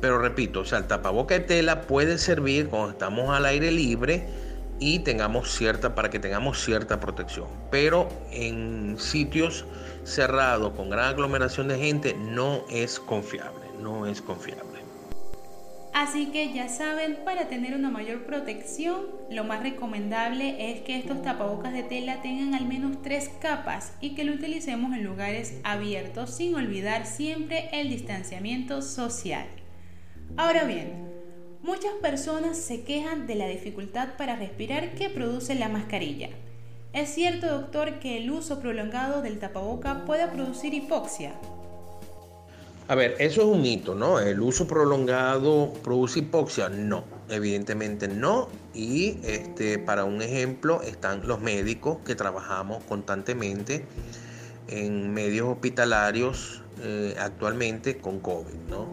pero 0.00 0.18
repito, 0.18 0.60
o 0.60 0.64
sea, 0.64 0.78
el 0.78 0.86
tapaboca 0.86 1.34
de 1.34 1.40
tela 1.40 1.82
puede 1.82 2.18
servir 2.18 2.68
cuando 2.68 2.90
estamos 2.90 3.30
al 3.30 3.46
aire 3.46 3.70
libre 3.70 4.28
y 4.80 5.00
tengamos 5.00 5.50
cierta, 5.52 5.94
para 5.94 6.10
que 6.10 6.18
tengamos 6.18 6.62
cierta 6.64 7.00
protección. 7.00 7.48
Pero 7.70 8.08
en 8.30 8.96
sitios 8.98 9.64
cerrados 10.04 10.72
con 10.74 10.90
gran 10.90 11.06
aglomeración 11.06 11.68
de 11.68 11.78
gente 11.78 12.14
no 12.14 12.64
es 12.70 13.00
confiable, 13.00 13.66
no 13.80 14.06
es 14.06 14.22
confiable. 14.22 14.78
Así 15.94 16.26
que 16.26 16.52
ya 16.52 16.68
saben, 16.68 17.18
para 17.24 17.48
tener 17.48 17.74
una 17.74 17.90
mayor 17.90 18.24
protección, 18.24 19.06
lo 19.30 19.42
más 19.42 19.64
recomendable 19.64 20.70
es 20.70 20.82
que 20.82 20.96
estos 20.96 21.22
tapabocas 21.22 21.72
de 21.72 21.82
tela 21.82 22.22
tengan 22.22 22.54
al 22.54 22.66
menos 22.66 23.02
tres 23.02 23.30
capas 23.40 23.92
y 24.00 24.14
que 24.14 24.22
lo 24.22 24.34
utilicemos 24.34 24.94
en 24.94 25.02
lugares 25.02 25.58
abiertos 25.64 26.36
sin 26.36 26.54
olvidar 26.54 27.04
siempre 27.04 27.68
el 27.72 27.90
distanciamiento 27.90 28.80
social. 28.80 29.48
Ahora 30.36 30.64
bien, 30.64 30.92
muchas 31.62 31.92
personas 32.02 32.56
se 32.56 32.82
quejan 32.82 33.26
de 33.26 33.34
la 33.34 33.48
dificultad 33.48 34.16
para 34.16 34.36
respirar 34.36 34.94
que 34.94 35.10
produce 35.10 35.54
la 35.54 35.68
mascarilla. 35.68 36.28
¿Es 36.92 37.10
cierto, 37.10 37.46
doctor, 37.46 37.98
que 37.98 38.18
el 38.18 38.30
uso 38.30 38.60
prolongado 38.60 39.22
del 39.22 39.38
tapaboca 39.38 40.04
puede 40.04 40.26
producir 40.28 40.74
hipoxia? 40.74 41.34
A 42.88 42.94
ver, 42.94 43.16
eso 43.18 43.42
es 43.42 43.46
un 43.46 43.60
mito, 43.60 43.94
¿no? 43.94 44.18
¿El 44.18 44.40
uso 44.40 44.66
prolongado 44.66 45.74
produce 45.84 46.20
hipoxia? 46.20 46.70
No, 46.70 47.04
evidentemente 47.28 48.08
no. 48.08 48.48
Y 48.72 49.18
este, 49.24 49.78
para 49.78 50.04
un 50.04 50.22
ejemplo 50.22 50.80
están 50.80 51.26
los 51.28 51.40
médicos 51.40 51.98
que 52.06 52.14
trabajamos 52.14 52.82
constantemente 52.84 53.84
en 54.68 55.12
medios 55.12 55.48
hospitalarios 55.48 56.62
eh, 56.80 57.14
actualmente 57.18 57.98
con 57.98 58.20
COVID, 58.20 58.54
¿no? 58.70 58.86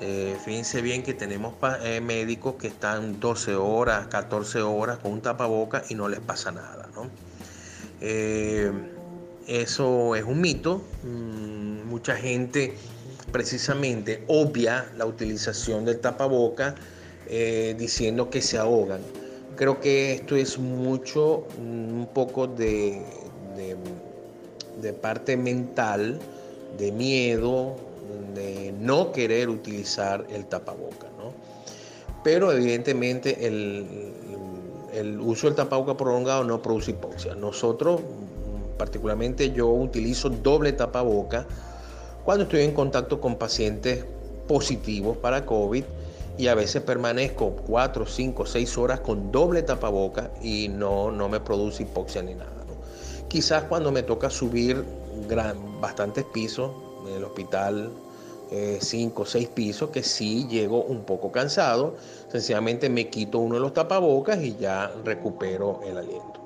Eh, 0.00 0.36
fíjense 0.44 0.82
bien 0.82 1.02
que 1.02 1.14
tenemos 1.14 1.54
eh, 1.82 2.00
médicos 2.00 2.56
que 2.56 2.66
están 2.68 3.18
12 3.18 3.54
horas, 3.54 4.08
14 4.08 4.60
horas 4.60 4.98
con 4.98 5.12
un 5.12 5.22
tapaboca 5.22 5.82
y 5.88 5.94
no 5.94 6.08
les 6.08 6.20
pasa 6.20 6.52
nada, 6.52 6.88
¿no? 6.94 7.10
eso 9.46 10.16
es 10.16 10.24
un 10.24 10.40
mito. 10.40 10.82
Mm, 11.02 11.88
mucha 11.88 12.16
gente 12.16 12.74
precisamente 13.32 14.24
obvia 14.28 14.86
la 14.96 15.06
utilización 15.06 15.84
del 15.84 16.00
tapaboca 16.00 16.74
eh, 17.28 17.74
diciendo 17.78 18.30
que 18.30 18.40
se 18.40 18.58
ahogan. 18.58 19.00
Creo 19.56 19.80
que 19.80 20.12
esto 20.12 20.36
es 20.36 20.58
mucho, 20.58 21.46
mm, 21.58 22.00
un 22.00 22.08
poco 22.12 22.46
de, 22.46 23.02
parte 25.00 25.36
mental, 25.36 26.20
de 26.78 26.92
miedo, 26.92 27.76
de 28.34 28.74
no 28.78 29.12
querer 29.12 29.48
utilizar 29.48 30.26
el 30.30 30.46
tapaboca. 30.46 31.08
¿no? 31.18 31.32
Pero 32.22 32.52
evidentemente 32.52 33.46
el, 33.46 33.86
el 34.92 35.20
uso 35.20 35.46
del 35.46 35.56
tapaboca 35.56 35.96
prolongado 35.96 36.44
no 36.44 36.62
produce 36.62 36.92
hipoxia. 36.92 37.34
Nosotros, 37.34 38.00
particularmente 38.78 39.52
yo, 39.52 39.68
utilizo 39.68 40.30
doble 40.30 40.72
tapaboca 40.72 41.46
cuando 42.24 42.44
estoy 42.44 42.62
en 42.62 42.72
contacto 42.72 43.20
con 43.20 43.36
pacientes 43.36 44.04
positivos 44.48 45.16
para 45.16 45.46
COVID 45.46 45.84
y 46.38 46.48
a 46.48 46.54
veces 46.54 46.82
permanezco 46.82 47.56
4, 47.66 48.06
5, 48.06 48.46
6 48.46 48.78
horas 48.78 49.00
con 49.00 49.32
doble 49.32 49.62
tapaboca 49.62 50.30
y 50.42 50.68
no, 50.68 51.10
no 51.10 51.28
me 51.28 51.40
produce 51.40 51.84
hipoxia 51.84 52.22
ni 52.22 52.34
nada. 52.34 52.52
Quizás 53.28 53.64
cuando 53.64 53.90
me 53.90 54.02
toca 54.02 54.30
subir 54.30 54.84
gran, 55.28 55.80
bastantes 55.80 56.24
pisos 56.24 56.70
en 57.08 57.16
el 57.16 57.24
hospital, 57.24 57.90
5 58.50 59.22
o 59.22 59.26
6 59.26 59.48
pisos, 59.48 59.90
que 59.90 60.02
sí 60.02 60.46
llego 60.48 60.84
un 60.84 61.04
poco 61.04 61.32
cansado, 61.32 61.96
sencillamente 62.30 62.88
me 62.88 63.08
quito 63.08 63.38
uno 63.40 63.56
de 63.56 63.60
los 63.60 63.74
tapabocas 63.74 64.40
y 64.40 64.56
ya 64.56 64.92
recupero 65.04 65.80
el 65.84 65.96
aliento. 65.96 66.36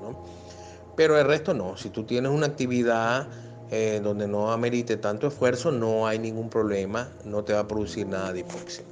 Pero 0.96 1.18
el 1.18 1.26
resto 1.26 1.54
no, 1.54 1.76
si 1.76 1.90
tú 1.90 2.04
tienes 2.04 2.30
una 2.30 2.46
actividad 2.46 3.26
eh, 3.70 4.00
donde 4.02 4.26
no 4.26 4.50
amerite 4.50 4.96
tanto 4.96 5.28
esfuerzo, 5.28 5.70
no 5.70 6.06
hay 6.06 6.18
ningún 6.18 6.50
problema, 6.50 7.08
no 7.24 7.44
te 7.44 7.52
va 7.52 7.60
a 7.60 7.68
producir 7.68 8.06
nada 8.06 8.32
de 8.32 8.40
hipoxia. 8.40 8.84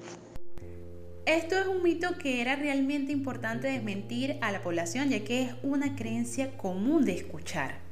Esto 1.27 1.57
es 1.57 1.67
un 1.67 1.83
mito 1.83 2.17
que 2.17 2.41
era 2.41 2.57
realmente 2.57 3.13
importante 3.13 3.69
desmentir 3.69 4.39
a 4.41 4.51
la 4.53 4.63
población, 4.63 5.11
ya 5.11 5.25
que 5.25 5.43
es 5.43 5.55
una 5.63 5.97
creencia 5.97 6.57
común 6.57 7.05
de 7.05 7.13
escuchar. 7.13 7.88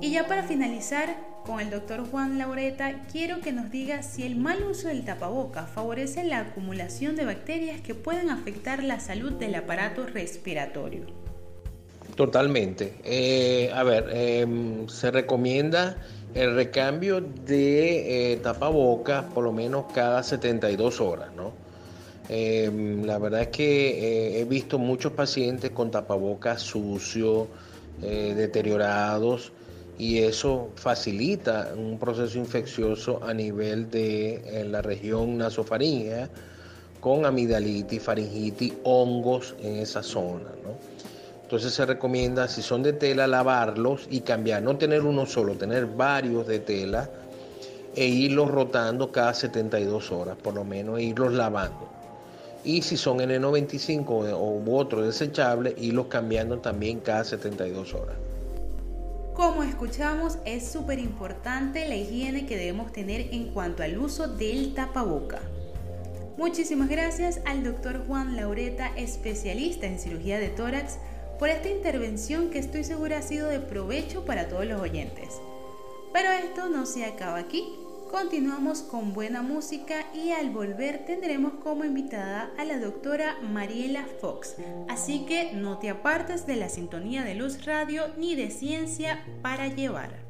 Y 0.00 0.12
ya 0.12 0.26
para 0.26 0.42
finalizar, 0.42 1.16
con 1.44 1.60
el 1.60 1.70
doctor 1.70 2.08
Juan 2.10 2.38
Laureta, 2.38 3.02
quiero 3.10 3.40
que 3.40 3.52
nos 3.52 3.70
diga 3.70 4.02
si 4.02 4.22
el 4.24 4.36
mal 4.36 4.62
uso 4.62 4.88
del 4.88 5.04
tapaboca 5.04 5.66
favorece 5.66 6.24
la 6.24 6.40
acumulación 6.40 7.16
de 7.16 7.24
bacterias 7.24 7.80
que 7.80 7.94
pueden 7.94 8.30
afectar 8.30 8.82
la 8.82 9.00
salud 9.00 9.32
del 9.32 9.54
aparato 9.54 10.06
respiratorio. 10.06 11.06
Totalmente. 12.14 12.94
Eh, 13.04 13.70
a 13.74 13.82
ver, 13.82 14.10
em, 14.12 14.88
se 14.88 15.10
recomienda 15.10 15.96
el 16.34 16.54
recambio 16.54 17.20
de 17.20 18.32
eh, 18.32 18.36
tapabocas 18.36 19.24
por 19.24 19.44
lo 19.44 19.52
menos 19.52 19.86
cada 19.92 20.22
72 20.22 21.00
horas, 21.00 21.32
¿no? 21.34 21.52
Em, 22.28 23.04
la 23.04 23.18
verdad 23.18 23.42
es 23.42 23.48
que 23.48 23.88
eh, 24.36 24.40
he 24.40 24.44
visto 24.44 24.78
muchos 24.78 25.12
pacientes 25.12 25.70
con 25.70 25.90
tapabocas 25.90 26.62
sucios, 26.62 27.48
deteriorados, 28.00 29.52
y 30.00 30.20
eso 30.20 30.70
facilita 30.76 31.74
un 31.76 31.98
proceso 31.98 32.38
infeccioso 32.38 33.22
a 33.22 33.34
nivel 33.34 33.90
de 33.90 34.64
la 34.66 34.80
región 34.80 35.36
nasofaringea 35.36 36.26
con 37.00 37.26
amigdalitis, 37.26 38.02
faringitis, 38.02 38.72
hongos 38.84 39.54
en 39.60 39.76
esa 39.76 40.02
zona, 40.02 40.52
¿no? 40.64 40.72
Entonces 41.42 41.74
se 41.74 41.84
recomienda, 41.84 42.48
si 42.48 42.62
son 42.62 42.82
de 42.82 42.94
tela, 42.94 43.26
lavarlos 43.26 44.06
y 44.10 44.20
cambiar, 44.20 44.62
no 44.62 44.78
tener 44.78 45.02
uno 45.02 45.26
solo, 45.26 45.56
tener 45.56 45.84
varios 45.84 46.46
de 46.46 46.60
tela 46.60 47.10
e 47.94 48.06
irlos 48.06 48.50
rotando 48.50 49.12
cada 49.12 49.34
72 49.34 50.12
horas, 50.12 50.38
por 50.38 50.54
lo 50.54 50.64
menos, 50.64 50.98
e 50.98 51.02
irlos 51.02 51.34
lavando. 51.34 51.90
Y 52.64 52.80
si 52.80 52.96
son 52.96 53.18
N95 53.18 54.34
u 54.34 54.76
otro 54.76 55.02
desechable, 55.02 55.74
irlos 55.76 56.06
cambiando 56.06 56.58
también 56.58 57.00
cada 57.00 57.22
72 57.22 57.92
horas. 57.92 58.29
Como 59.40 59.62
escuchamos, 59.62 60.36
es 60.44 60.70
súper 60.70 60.98
importante 60.98 61.88
la 61.88 61.94
higiene 61.96 62.44
que 62.44 62.58
debemos 62.58 62.92
tener 62.92 63.32
en 63.32 63.54
cuanto 63.54 63.82
al 63.82 63.96
uso 63.96 64.28
del 64.28 64.74
tapaboca. 64.74 65.40
Muchísimas 66.36 66.90
gracias 66.90 67.40
al 67.46 67.64
doctor 67.64 68.04
Juan 68.06 68.36
Laureta, 68.36 68.88
especialista 68.96 69.86
en 69.86 69.98
cirugía 69.98 70.38
de 70.38 70.50
tórax, 70.50 70.98
por 71.38 71.48
esta 71.48 71.70
intervención 71.70 72.50
que 72.50 72.58
estoy 72.58 72.84
segura 72.84 73.16
ha 73.16 73.22
sido 73.22 73.48
de 73.48 73.60
provecho 73.60 74.26
para 74.26 74.46
todos 74.46 74.66
los 74.66 74.78
oyentes. 74.78 75.40
Pero 76.12 76.30
esto 76.32 76.68
no 76.68 76.84
se 76.84 77.06
acaba 77.06 77.38
aquí. 77.38 77.79
Continuamos 78.10 78.82
con 78.82 79.12
buena 79.12 79.40
música 79.40 80.04
y 80.12 80.30
al 80.30 80.50
volver 80.50 81.04
tendremos 81.04 81.52
como 81.62 81.84
invitada 81.84 82.52
a 82.58 82.64
la 82.64 82.80
doctora 82.80 83.38
Mariela 83.40 84.04
Fox. 84.20 84.56
Así 84.88 85.24
que 85.26 85.52
no 85.52 85.78
te 85.78 85.90
apartes 85.90 86.44
de 86.44 86.56
la 86.56 86.68
sintonía 86.68 87.22
de 87.22 87.36
Luz 87.36 87.64
Radio 87.64 88.08
ni 88.18 88.34
de 88.34 88.50
Ciencia 88.50 89.24
para 89.42 89.68
Llevar. 89.68 90.24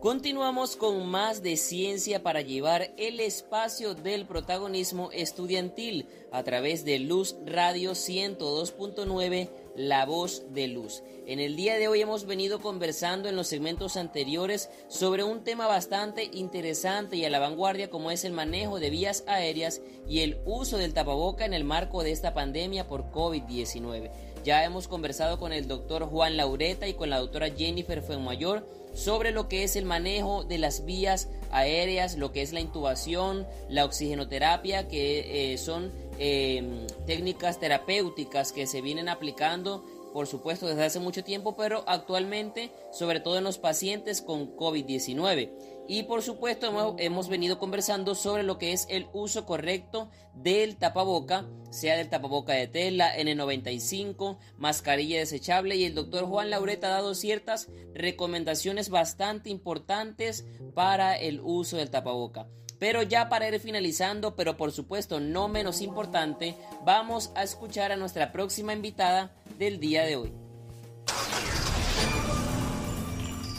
Continuamos 0.00 0.74
con 0.74 1.06
más 1.06 1.42
de 1.42 1.58
ciencia 1.58 2.22
para 2.22 2.40
llevar 2.40 2.90
el 2.96 3.20
espacio 3.20 3.94
del 3.94 4.26
protagonismo 4.26 5.10
estudiantil 5.12 6.06
a 6.32 6.42
través 6.42 6.86
de 6.86 6.98
Luz 6.98 7.36
Radio 7.44 7.92
102.9 7.92 9.50
la 9.76 10.04
voz 10.06 10.44
de 10.52 10.68
luz. 10.68 11.02
En 11.26 11.38
el 11.38 11.56
día 11.56 11.76
de 11.76 11.88
hoy 11.88 12.00
hemos 12.00 12.26
venido 12.26 12.60
conversando 12.60 13.28
en 13.28 13.36
los 13.36 13.48
segmentos 13.48 13.96
anteriores 13.96 14.70
sobre 14.88 15.24
un 15.24 15.44
tema 15.44 15.66
bastante 15.66 16.24
interesante 16.32 17.16
y 17.16 17.24
a 17.24 17.30
la 17.30 17.38
vanguardia 17.38 17.90
como 17.90 18.10
es 18.10 18.24
el 18.24 18.32
manejo 18.32 18.80
de 18.80 18.90
vías 18.90 19.24
aéreas 19.26 19.80
y 20.08 20.20
el 20.20 20.38
uso 20.44 20.78
del 20.78 20.94
tapaboca 20.94 21.44
en 21.44 21.54
el 21.54 21.64
marco 21.64 22.02
de 22.02 22.12
esta 22.12 22.34
pandemia 22.34 22.88
por 22.88 23.10
COVID-19. 23.10 24.10
Ya 24.44 24.64
hemos 24.64 24.88
conversado 24.88 25.38
con 25.38 25.52
el 25.52 25.68
doctor 25.68 26.06
Juan 26.06 26.36
Laureta 26.36 26.88
y 26.88 26.94
con 26.94 27.10
la 27.10 27.18
doctora 27.18 27.50
Jennifer 27.50 28.02
Fuenmayor 28.02 28.66
sobre 28.92 29.30
lo 29.30 29.48
que 29.48 29.62
es 29.62 29.76
el 29.76 29.84
manejo 29.84 30.44
de 30.44 30.58
las 30.58 30.84
vías 30.84 31.28
aéreas, 31.50 32.16
lo 32.16 32.32
que 32.32 32.42
es 32.42 32.52
la 32.52 32.60
intubación, 32.60 33.46
la 33.68 33.84
oxigenoterapia, 33.84 34.88
que 34.88 35.52
eh, 35.52 35.58
son 35.58 35.92
Em, 36.18 36.86
técnicas 37.06 37.58
terapéuticas 37.58 38.52
que 38.52 38.66
se 38.66 38.80
vienen 38.80 39.08
aplicando, 39.08 39.84
por 40.12 40.26
supuesto, 40.26 40.66
desde 40.66 40.84
hace 40.84 41.00
mucho 41.00 41.24
tiempo, 41.24 41.56
pero 41.56 41.84
actualmente, 41.86 42.70
sobre 42.92 43.20
todo 43.20 43.38
en 43.38 43.44
los 43.44 43.58
pacientes 43.58 44.20
con 44.20 44.54
COVID-19. 44.56 45.50
Y 45.88 46.04
por 46.04 46.22
supuesto 46.22 46.94
hemos, 46.98 47.28
venido 47.28 47.58
conversando 47.58 48.14
sobre 48.14 48.44
lo 48.44 48.56
que 48.56 48.72
es 48.72 48.86
el 48.88 49.08
uso 49.12 49.44
correcto 49.46 50.10
del 50.34 50.76
tapaboca, 50.76 51.46
sea 51.70 51.96
del 51.96 52.08
tapaboca 52.08 52.52
de 52.52 52.68
tela, 52.68 53.16
N95, 53.16 54.38
mascarilla 54.58 55.18
desechable 55.18 55.76
y 55.76 55.84
el 55.84 55.94
doctor 55.94 56.26
Juan 56.26 56.50
Laureta 56.50 56.86
ha 56.86 56.90
dado 56.90 57.14
ciertas 57.14 57.68
recomendaciones 57.94 58.90
bastante 58.90 59.50
importantes 59.50 60.46
para 60.74 61.18
el 61.18 61.40
uso 61.42 61.78
del 61.78 61.90
tapaboca. 61.90 62.46
Pero 62.82 63.04
ya 63.04 63.28
para 63.28 63.46
ir 63.46 63.60
finalizando, 63.60 64.34
pero 64.34 64.56
por 64.56 64.72
supuesto 64.72 65.20
no 65.20 65.46
menos 65.46 65.80
importante, 65.82 66.56
vamos 66.84 67.30
a 67.36 67.44
escuchar 67.44 67.92
a 67.92 67.96
nuestra 67.96 68.32
próxima 68.32 68.72
invitada 68.72 69.30
del 69.56 69.78
día 69.78 70.02
de 70.02 70.16
hoy. 70.16 70.32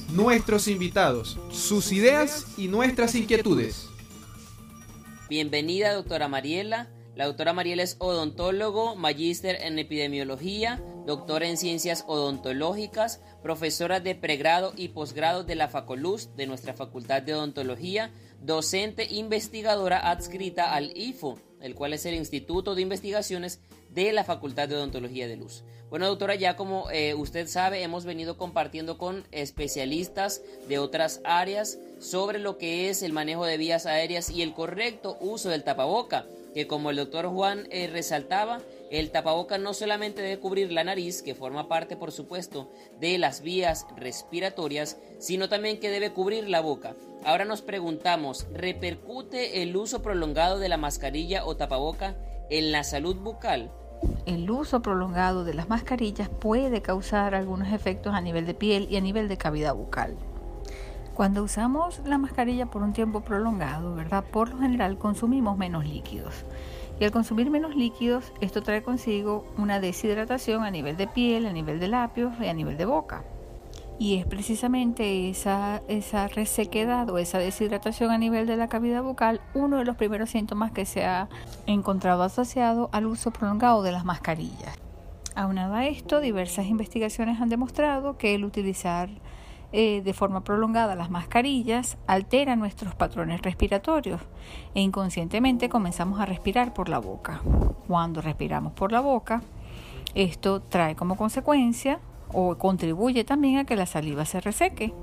Nuestros 0.10 0.68
invitados, 0.68 1.40
sus 1.54 1.94
ideas 1.94 2.48
y 2.58 2.68
nuestras 2.68 3.16
inquietudes. 3.16 3.88
Bienvenida, 5.30 5.94
doctora 5.94 6.28
Mariela. 6.28 6.90
La 7.16 7.26
doctora 7.26 7.54
Mariela 7.54 7.84
es 7.84 7.96
odontólogo, 8.00 8.98
magíster 8.98 9.56
en 9.62 9.80
epidemiología, 9.80 10.84
doctora 11.06 11.48
en 11.48 11.58
ciencias 11.58 12.04
odontológicas, 12.08 13.22
profesora 13.42 14.00
de 14.00 14.16
pregrado 14.16 14.74
y 14.76 14.90
posgrado 14.90 15.44
de 15.44 15.56
la 15.56 15.70
Facoluz 15.70 16.36
de 16.36 16.48
nuestra 16.48 16.74
Facultad 16.74 17.22
de 17.22 17.36
Odontología, 17.36 18.12
docente 18.44 19.08
investigadora 19.10 20.10
adscrita 20.10 20.74
al 20.74 20.96
IFO, 20.98 21.40
el 21.62 21.76
cual 21.76 21.94
es 21.94 22.06
el 22.06 22.16
Instituto 22.16 22.76
de 22.76 22.82
Investigaciones 22.82 23.62
de 23.90 24.12
la 24.12 24.24
Facultad 24.24 24.68
de 24.68 24.76
Odontología 24.76 25.28
de 25.28 25.38
Luz. 25.38 25.64
Bueno, 25.90 26.08
doctora, 26.08 26.36
ya 26.36 26.56
como 26.56 26.90
eh, 26.90 27.14
usted 27.14 27.48
sabe, 27.48 27.84
hemos 27.84 28.04
venido 28.04 28.36
compartiendo 28.36 28.98
con 28.98 29.26
especialistas 29.32 30.42
de 30.68 30.80
otras 30.80 31.22
áreas 31.24 31.78
sobre 32.00 32.40
lo 32.40 32.58
que 32.58 32.90
es 32.90 33.04
el 33.04 33.14
manejo 33.14 33.46
de 33.46 33.58
vías 33.58 33.86
aéreas 33.86 34.30
y 34.30 34.42
el 34.42 34.54
correcto 34.54 35.18
uso 35.22 35.50
del 35.50 35.64
tapaboca, 35.64 36.26
que 36.54 36.68
como 36.68 36.90
el 36.90 36.96
doctor 36.96 37.28
Juan 37.28 37.68
eh, 37.70 37.88
resaltaba, 37.88 38.60
el 38.94 39.10
tapaboca 39.10 39.58
no 39.58 39.74
solamente 39.74 40.22
debe 40.22 40.40
cubrir 40.40 40.72
la 40.72 40.84
nariz, 40.84 41.24
que 41.24 41.34
forma 41.34 41.68
parte, 41.68 41.98
por 41.98 42.12
supuesto, 42.12 42.70
de 43.00 43.18
las 43.18 43.42
vías 43.42 43.88
respiratorias, 43.98 45.00
sino 45.18 45.50
también 45.50 45.80
que 45.80 45.90
debe 45.90 46.14
cubrir 46.14 46.48
la 46.48 46.62
boca. 46.62 46.94
Ahora 47.26 47.44
nos 47.44 47.64
preguntamos, 47.64 48.46
¿repercute 48.54 49.64
el 49.64 49.76
uso 49.76 50.04
prolongado 50.04 50.60
de 50.60 50.70
la 50.70 50.78
mascarilla 50.78 51.44
o 51.44 51.58
tapaboca 51.58 52.16
en 52.52 52.72
la 52.72 52.84
salud 52.84 53.16
bucal? 53.16 53.72
El 54.28 54.52
uso 54.52 54.84
prolongado 54.84 55.44
de 55.44 55.56
las 55.56 55.70
mascarillas 55.70 56.30
puede 56.30 56.84
causar 56.84 57.34
algunos 57.34 57.74
efectos 57.74 58.14
a 58.14 58.22
nivel 58.22 58.46
de 58.46 58.54
piel 58.54 58.86
y 58.92 58.98
a 58.98 59.02
nivel 59.02 59.28
de 59.28 59.38
cavidad 59.38 59.74
bucal. 59.74 60.16
Cuando 61.16 61.42
usamos 61.42 62.00
la 62.06 62.20
mascarilla 62.20 62.68
por 62.68 62.84
un 62.84 62.94
tiempo 62.94 63.22
prolongado, 63.22 63.96
¿verdad? 63.96 64.24
Por 64.32 64.50
lo 64.50 64.60
general 64.60 65.00
consumimos 65.00 65.58
menos 65.58 65.84
líquidos. 65.84 66.46
Y 67.00 67.06
al 67.06 67.12
consumir 67.12 67.50
menos 67.50 67.76
líquidos, 67.76 68.32
esto 68.40 68.62
trae 68.62 68.84
consigo 68.84 69.46
una 69.58 69.80
deshidratación 69.80 70.64
a 70.64 70.72
nivel 70.72 70.98
de 70.98 71.08
piel, 71.08 71.46
a 71.46 71.54
nivel 71.54 71.80
de 71.80 71.88
labios 71.88 72.34
y 72.40 72.48
a 72.48 72.54
nivel 72.54 72.78
de 72.78 72.86
boca. 72.86 73.24
Y 74.00 74.18
es 74.18 74.26
precisamente 74.26 75.30
esa, 75.30 75.82
esa 75.88 76.28
resequedad 76.28 77.10
o 77.10 77.18
esa 77.18 77.38
deshidratación 77.38 78.12
a 78.12 78.18
nivel 78.18 78.48
de 78.48 78.58
la 78.58 78.68
cavidad 78.68 79.04
bucal 79.04 79.40
uno 79.54 79.78
de 79.78 79.86
los 79.86 79.96
primeros 79.96 80.32
síntomas 80.32 80.72
que 80.72 80.86
se 80.86 81.06
ha 81.06 81.30
encontrado 81.68 82.24
asociado 82.24 82.90
al 82.92 83.06
uso 83.06 83.32
prolongado 83.32 83.84
de 83.84 83.92
las 83.92 84.06
mascarillas. 84.06 84.78
Aunado 85.36 85.74
a 85.76 85.88
esto, 85.88 86.20
diversas 86.20 86.68
investigaciones 86.68 87.42
han 87.42 87.50
demostrado 87.50 88.18
que 88.18 88.36
el 88.36 88.46
utilizar 88.46 89.10
eh, 89.76 90.04
de 90.04 90.14
forma 90.14 90.44
prolongada 90.44 90.96
las 90.96 91.10
mascarillas 91.10 91.98
altera 92.06 92.56
nuestros 92.56 92.94
patrones 92.94 93.42
respiratorios 93.42 94.22
e 94.76 94.82
inconscientemente 94.82 95.68
comenzamos 95.68 96.20
a 96.20 96.28
respirar 96.28 96.76
por 96.76 96.90
la 96.90 97.00
boca. 97.00 97.42
Cuando 97.88 98.22
respiramos 98.22 98.74
por 98.74 98.92
la 98.92 99.00
boca, 99.00 99.42
esto 100.14 100.62
trae 100.62 100.96
como 100.96 101.18
consecuencia 101.18 102.00
o 102.32 102.56
contribuye 102.58 103.24
también 103.24 103.58
a 103.58 103.66
que 103.66 103.76
la 103.76 103.88
saliva 103.88 104.26
se 104.26 104.42
reseque 104.42 104.94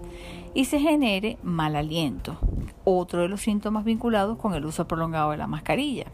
y 0.54 0.66
se 0.66 0.78
genere 0.78 1.36
mal 1.42 1.74
aliento, 1.74 2.38
otro 2.84 3.22
de 3.22 3.28
los 3.28 3.40
síntomas 3.40 3.84
vinculados 3.84 4.38
con 4.38 4.54
el 4.54 4.64
uso 4.64 4.86
prolongado 4.86 5.32
de 5.32 5.36
la 5.36 5.48
mascarilla. 5.48 6.06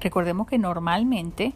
Recordemos 0.00 0.48
que 0.48 0.58
normalmente 0.58 1.54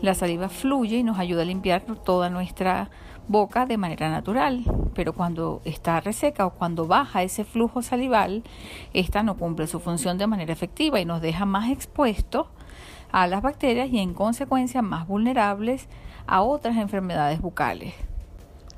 la 0.00 0.14
saliva 0.14 0.48
fluye 0.48 0.98
y 0.98 1.02
nos 1.02 1.18
ayuda 1.18 1.42
a 1.42 1.46
limpiar 1.46 1.82
toda 1.82 2.30
nuestra 2.30 2.90
boca 3.28 3.66
de 3.66 3.76
manera 3.76 4.10
natural, 4.10 4.64
pero 4.94 5.12
cuando 5.12 5.62
está 5.64 6.00
reseca 6.00 6.46
o 6.46 6.50
cuando 6.50 6.86
baja 6.86 7.22
ese 7.22 7.44
flujo 7.44 7.82
salival, 7.82 8.42
esta 8.92 9.22
no 9.22 9.36
cumple 9.36 9.66
su 9.66 9.80
función 9.80 10.18
de 10.18 10.26
manera 10.26 10.52
efectiva 10.52 11.00
y 11.00 11.04
nos 11.04 11.22
deja 11.22 11.46
más 11.46 11.70
expuestos 11.70 12.46
a 13.10 13.26
las 13.26 13.42
bacterias 13.42 13.90
y 13.90 13.98
en 13.98 14.14
consecuencia 14.14 14.82
más 14.82 15.06
vulnerables 15.06 15.88
a 16.26 16.42
otras 16.42 16.76
enfermedades 16.76 17.40
bucales, 17.40 17.94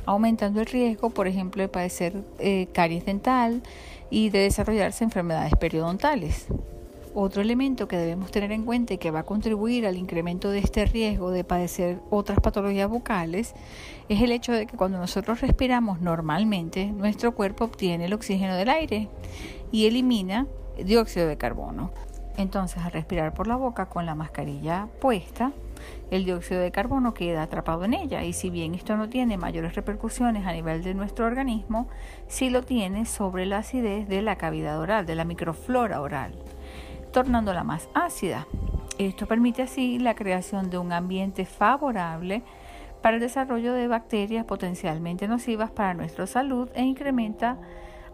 aumentando 0.06 0.60
el 0.60 0.66
riesgo, 0.66 1.10
por 1.10 1.26
ejemplo, 1.26 1.62
de 1.62 1.68
padecer 1.68 2.24
eh, 2.38 2.68
caries 2.72 3.04
dental 3.04 3.62
y 4.10 4.30
de 4.30 4.40
desarrollarse 4.40 5.04
enfermedades 5.04 5.54
periodontales. 5.56 6.48
Otro 7.16 7.42
elemento 7.42 7.86
que 7.86 7.96
debemos 7.96 8.32
tener 8.32 8.50
en 8.50 8.64
cuenta 8.64 8.94
y 8.94 8.98
que 8.98 9.12
va 9.12 9.20
a 9.20 9.24
contribuir 9.24 9.86
al 9.86 9.96
incremento 9.96 10.50
de 10.50 10.58
este 10.58 10.84
riesgo 10.84 11.30
de 11.30 11.44
padecer 11.44 12.00
otras 12.10 12.40
patologías 12.40 12.90
bucales 12.90 13.54
es 14.08 14.20
el 14.20 14.32
hecho 14.32 14.50
de 14.50 14.66
que 14.66 14.76
cuando 14.76 14.98
nosotros 14.98 15.40
respiramos 15.40 16.00
normalmente, 16.00 16.86
nuestro 16.86 17.32
cuerpo 17.32 17.66
obtiene 17.66 18.06
el 18.06 18.14
oxígeno 18.14 18.56
del 18.56 18.68
aire 18.68 19.08
y 19.70 19.86
elimina 19.86 20.48
dióxido 20.76 21.28
de 21.28 21.36
carbono. 21.36 21.92
Entonces, 22.36 22.82
al 22.82 22.90
respirar 22.90 23.32
por 23.32 23.46
la 23.46 23.54
boca 23.54 23.86
con 23.86 24.06
la 24.06 24.16
mascarilla 24.16 24.88
puesta, 25.00 25.52
el 26.10 26.24
dióxido 26.24 26.60
de 26.60 26.72
carbono 26.72 27.14
queda 27.14 27.44
atrapado 27.44 27.84
en 27.84 27.94
ella 27.94 28.24
y 28.24 28.32
si 28.32 28.50
bien 28.50 28.74
esto 28.74 28.96
no 28.96 29.08
tiene 29.08 29.38
mayores 29.38 29.76
repercusiones 29.76 30.46
a 30.46 30.52
nivel 30.52 30.82
de 30.82 30.94
nuestro 30.94 31.26
organismo, 31.26 31.86
sí 32.26 32.50
lo 32.50 32.62
tiene 32.62 33.06
sobre 33.06 33.46
la 33.46 33.58
acidez 33.58 34.08
de 34.08 34.20
la 34.20 34.36
cavidad 34.36 34.80
oral, 34.80 35.06
de 35.06 35.14
la 35.14 35.24
microflora 35.24 36.00
oral, 36.00 36.34
tornándola 37.14 37.62
más 37.62 37.88
ácida. 37.94 38.46
Esto 38.98 39.26
permite 39.26 39.62
así 39.62 40.00
la 40.00 40.16
creación 40.16 40.68
de 40.68 40.78
un 40.78 40.92
ambiente 40.92 41.46
favorable 41.46 42.42
para 43.02 43.14
el 43.14 43.20
desarrollo 43.20 43.72
de 43.72 43.86
bacterias 43.86 44.44
potencialmente 44.44 45.28
nocivas 45.28 45.70
para 45.70 45.94
nuestra 45.94 46.26
salud 46.26 46.68
e 46.74 46.82
incrementa 46.82 47.56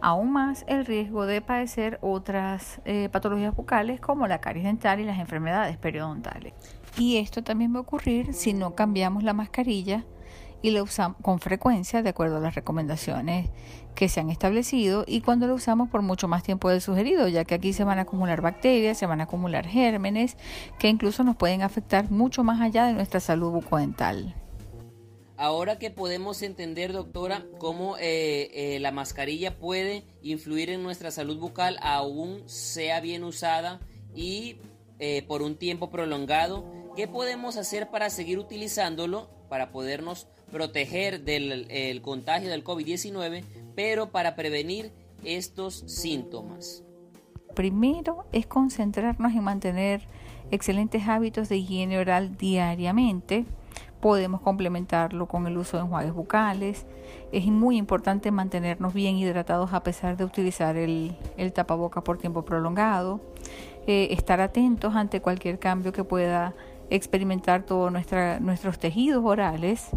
aún 0.02 0.32
más 0.32 0.64
el 0.68 0.84
riesgo 0.84 1.24
de 1.24 1.40
padecer 1.40 1.98
otras 2.02 2.80
eh, 2.84 3.08
patologías 3.10 3.56
bucales 3.56 4.00
como 4.00 4.26
la 4.26 4.40
caries 4.40 4.64
dental 4.64 5.00
y 5.00 5.04
las 5.04 5.18
enfermedades 5.18 5.78
periodontales. 5.78 6.52
Y 6.98 7.16
esto 7.16 7.42
también 7.42 7.74
va 7.74 7.78
a 7.78 7.82
ocurrir 7.82 8.34
si 8.34 8.52
no 8.52 8.74
cambiamos 8.74 9.22
la 9.22 9.32
mascarilla 9.32 10.04
y 10.62 10.70
la 10.70 10.82
usamos 10.82 11.18
con 11.22 11.40
frecuencia 11.40 12.02
de 12.02 12.10
acuerdo 12.10 12.36
a 12.36 12.40
las 12.40 12.54
recomendaciones 12.54 13.48
que 13.94 14.08
se 14.08 14.20
han 14.20 14.30
establecido 14.30 15.04
y 15.06 15.20
cuando 15.20 15.46
la 15.46 15.54
usamos 15.54 15.88
por 15.88 16.02
mucho 16.02 16.28
más 16.28 16.42
tiempo 16.42 16.68
del 16.70 16.80
sugerido, 16.80 17.28
ya 17.28 17.44
que 17.44 17.54
aquí 17.54 17.72
se 17.72 17.84
van 17.84 17.98
a 17.98 18.02
acumular 18.02 18.40
bacterias, 18.40 18.98
se 18.98 19.06
van 19.06 19.20
a 19.20 19.24
acumular 19.24 19.66
gérmenes 19.66 20.36
que 20.78 20.88
incluso 20.88 21.24
nos 21.24 21.36
pueden 21.36 21.62
afectar 21.62 22.10
mucho 22.10 22.44
más 22.44 22.60
allá 22.60 22.86
de 22.86 22.94
nuestra 22.94 23.20
salud 23.20 23.50
bucodental. 23.50 24.34
Ahora 25.36 25.78
que 25.78 25.90
podemos 25.90 26.42
entender, 26.42 26.92
doctora, 26.92 27.46
cómo 27.56 27.96
eh, 27.96 28.50
eh, 28.52 28.78
la 28.78 28.92
mascarilla 28.92 29.56
puede 29.56 30.04
influir 30.20 30.68
en 30.68 30.82
nuestra 30.82 31.10
salud 31.10 31.38
bucal, 31.38 31.78
aún 31.80 32.42
sea 32.46 33.00
bien 33.00 33.24
usada 33.24 33.80
y 34.14 34.58
eh, 34.98 35.22
por 35.26 35.40
un 35.40 35.56
tiempo 35.56 35.88
prolongado, 35.88 36.70
¿qué 36.94 37.08
podemos 37.08 37.56
hacer 37.56 37.88
para 37.88 38.10
seguir 38.10 38.38
utilizándolo, 38.38 39.30
para 39.48 39.72
podernos 39.72 40.28
proteger 40.50 41.22
del 41.22 42.00
contagio 42.02 42.50
del 42.50 42.64
COVID-19, 42.64 43.44
pero 43.74 44.10
para 44.10 44.36
prevenir 44.36 44.92
estos 45.24 45.84
síntomas? 45.86 46.82
Primero 47.54 48.24
es 48.32 48.46
concentrarnos 48.46 49.32
en 49.32 49.44
mantener 49.44 50.02
excelentes 50.50 51.06
hábitos 51.08 51.48
de 51.48 51.56
higiene 51.56 51.98
oral 51.98 52.36
diariamente. 52.36 53.44
Podemos 54.00 54.40
complementarlo 54.40 55.26
con 55.26 55.46
el 55.46 55.58
uso 55.58 55.76
de 55.76 55.82
enjuagues 55.82 56.14
bucales. 56.14 56.86
Es 57.32 57.46
muy 57.46 57.76
importante 57.76 58.30
mantenernos 58.30 58.94
bien 58.94 59.16
hidratados 59.16 59.74
a 59.74 59.82
pesar 59.82 60.16
de 60.16 60.24
utilizar 60.24 60.76
el, 60.76 61.16
el 61.36 61.52
tapaboca 61.52 62.02
por 62.02 62.16
tiempo 62.18 62.44
prolongado. 62.44 63.20
Eh, 63.86 64.08
estar 64.12 64.40
atentos 64.40 64.94
ante 64.94 65.20
cualquier 65.20 65.58
cambio 65.58 65.92
que 65.92 66.04
pueda 66.04 66.54
experimentar 66.90 67.62
todos 67.62 67.92
nuestros 67.92 68.78
tejidos 68.78 69.24
orales, 69.24 69.90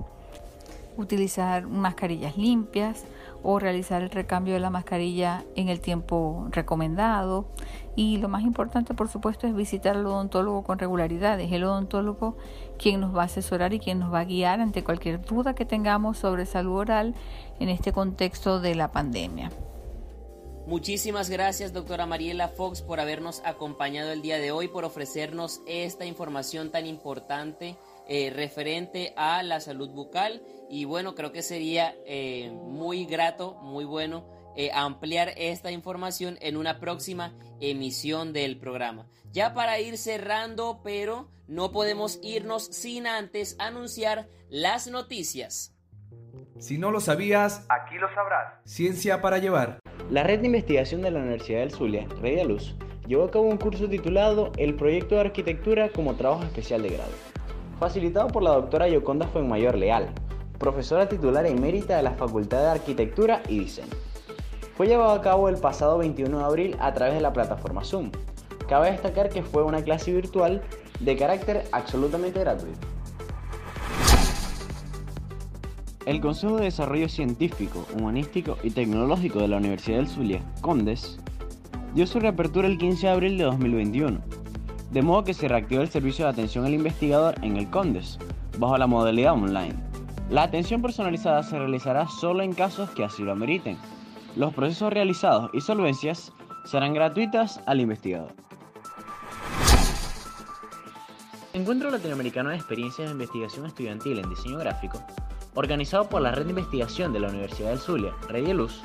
utilizar 0.98 1.68
mascarillas 1.68 2.38
limpias 2.38 3.06
o 3.44 3.60
realizar 3.60 4.02
el 4.02 4.10
recambio 4.10 4.54
de 4.54 4.60
la 4.60 4.70
mascarilla 4.70 5.44
en 5.56 5.70
el 5.70 5.82
tiempo 5.82 6.48
recomendado. 6.52 7.46
Y 7.96 8.18
lo 8.18 8.30
más 8.30 8.44
importante, 8.44 8.94
por 8.94 9.10
supuesto, 9.10 9.46
es 9.46 9.56
visitar 9.56 9.96
al 9.96 10.06
odontólogo 10.06 10.64
con 10.64 10.80
regularidad. 10.80 11.40
Es 11.40 11.52
el 11.52 11.64
odontólogo 11.64 12.38
quien 12.78 13.02
nos 13.02 13.16
va 13.16 13.24
a 13.24 13.26
asesorar 13.26 13.74
y 13.74 13.80
quien 13.80 14.00
nos 14.00 14.14
va 14.14 14.22
a 14.22 14.26
guiar 14.26 14.62
ante 14.62 14.84
cualquier 14.84 15.22
duda 15.22 15.54
que 15.54 15.66
tengamos 15.66 16.18
sobre 16.18 16.46
salud 16.46 16.80
oral 16.80 17.14
en 17.60 17.70
este 17.70 17.92
contexto 17.92 18.60
de 18.60 18.76
la 18.76 18.92
pandemia. 18.92 19.52
Muchísimas 20.66 21.30
gracias, 21.30 21.74
doctora 21.74 22.06
Mariela 22.06 22.48
Fox, 22.48 22.82
por 22.82 23.02
habernos 23.02 23.42
acompañado 23.44 24.14
el 24.14 24.22
día 24.22 24.38
de 24.38 24.52
hoy, 24.52 24.70
por 24.70 24.86
ofrecernos 24.86 25.60
esta 25.68 26.06
información 26.06 26.72
tan 26.72 26.88
importante 26.88 27.76
eh, 28.08 28.32
referente 28.36 29.13
a 29.16 29.44
la 29.44 29.60
salud 29.60 29.89
bucal. 29.89 30.42
Y 30.70 30.86
bueno, 30.86 31.16
creo 31.16 31.32
que 31.32 31.42
sería 31.42 31.96
eh, 32.06 32.52
muy 32.52 33.06
grato, 33.06 33.56
muy 33.62 33.86
bueno 33.86 34.26
eh, 34.56 34.72
ampliar 34.74 35.34
esta 35.36 35.72
información 35.72 36.38
en 36.42 36.58
una 36.58 36.80
próxima 36.80 37.34
emisión 37.60 38.34
del 38.34 38.58
programa. 38.58 39.08
Ya 39.32 39.54
para 39.54 39.80
ir 39.80 39.98
cerrando, 39.98 40.82
pero 40.84 41.30
no 41.48 41.72
podemos 41.72 42.20
irnos 42.22 42.66
sin 42.66 43.08
antes 43.08 43.56
anunciar 43.60 44.28
las 44.50 44.88
noticias. 44.88 45.74
Si 46.60 46.78
no 46.78 46.92
lo 46.92 47.00
sabías, 47.00 47.66
aquí 47.68 47.96
lo 47.96 48.13
sabrás. 48.13 48.54
Ciencia 48.63 49.22
para 49.22 49.39
llevar. 49.39 49.80
La 50.10 50.24
red 50.24 50.39
de 50.39 50.46
investigación 50.46 51.02
de 51.02 51.12
la 51.12 51.20
Universidad 51.20 51.60
del 51.60 51.72
Zulia, 51.72 52.08
Rey 52.22 52.36
de 52.36 52.46
Luz, 52.46 52.76
llevó 53.08 53.24
a 53.26 53.32
cabo 53.32 53.46
un 53.46 53.58
curso 53.58 53.89
titulado 53.89 54.52
El 54.58 54.76
proyecto 54.76 55.16
de 55.16 55.22
arquitectura 55.22 55.89
como 55.89 56.16
trabajo 56.16 56.44
especial 56.44 56.84
de 56.84 56.89
grado, 56.89 57.12
facilitado 57.80 58.28
por 58.28 58.44
la 58.44 58.52
doctora 58.52 58.88
Yoconda 58.88 59.28
Fuenmayor 59.28 59.76
Leal, 59.76 60.10
profesora 60.58 61.10
titular 61.10 61.46
emérita 61.46 61.98
de 61.98 62.04
la 62.04 62.12
Facultad 62.12 62.62
de 62.62 62.68
Arquitectura 62.68 63.42
y 63.48 63.60
Diseño. 63.60 63.90
Fue 64.76 64.88
llevado 64.88 65.12
a 65.12 65.22
cabo 65.22 65.50
el 65.50 65.58
pasado 65.58 65.98
21 65.98 66.38
de 66.38 66.44
abril 66.44 66.78
a 66.80 66.94
través 66.94 67.16
de 67.16 67.22
la 67.22 67.34
plataforma 67.34 67.84
Zoom. 67.84 68.12
Cabe 68.68 68.92
destacar 68.92 69.30
que 69.30 69.44
fue 69.44 69.64
una 69.64 69.84
clase 69.84 70.12
virtual 70.12 70.62
de 71.00 71.18
carácter 71.18 71.64
absolutamente 71.72 72.40
gratuito. 72.40 72.88
El 76.06 76.20
Consejo 76.20 76.58
de 76.58 76.66
Desarrollo 76.66 77.08
Científico, 77.08 77.86
Humanístico 77.98 78.58
y 78.62 78.72
Tecnológico 78.72 79.40
de 79.40 79.48
la 79.48 79.58
Universidad 79.58 79.98
del 79.98 80.08
Zulia, 80.08 80.42
CONDES, 80.62 81.20
dio 81.94 82.08
su 82.08 82.20
reapertura 82.20 82.68
el 82.68 82.78
15 82.78 83.08
de 83.08 83.14
abril 83.14 83.38
de 83.38 83.46
2021, 83.46 84.20
de 84.94 85.02
modo 85.02 85.24
que 85.24 85.34
se 85.34 85.48
reactivó 85.48 85.82
el 85.82 85.90
servicio 85.90 86.26
de 86.26 86.32
atención 86.32 86.66
al 86.66 86.74
investigador 86.74 87.36
en 87.42 87.58
el 87.58 87.70
CONDES, 87.70 88.20
bajo 88.58 88.78
la 88.78 88.88
modalidad 88.88 89.34
online. 89.34 89.76
La 90.30 90.44
atención 90.44 90.82
personalizada 90.82 91.44
se 91.44 91.58
realizará 91.58 92.08
solo 92.08 92.44
en 92.44 92.54
casos 92.54 92.90
que 92.92 93.04
así 93.04 93.24
lo 93.24 93.32
ameriten. 93.32 93.78
Los 94.36 94.54
procesos 94.54 94.94
realizados 94.94 95.50
y 95.54 95.62
solvencias 95.62 96.32
serán 96.66 96.94
gratuitas 96.94 97.60
al 97.66 97.82
investigador. 97.82 98.32
Encuentro 101.54 101.92
Latinoamericano 101.92 102.50
de 102.50 102.56
Experiencias 102.56 103.08
de 103.08 103.14
Investigación 103.14 103.66
Estudiantil 103.66 104.20
en 104.20 104.30
Diseño 104.30 104.58
Gráfico 104.58 105.04
organizado 105.56 106.10
por 106.10 106.22
la 106.22 106.32
Red 106.32 106.46
de 106.46 106.52
Investigación 106.52 107.14
de 107.14 107.20
la 107.20 107.30
Universidad 107.30 107.70
del 107.70 107.80
Zulia, 107.80 108.14
Red 108.28 108.46
de 108.46 108.54
Luz, 108.54 108.82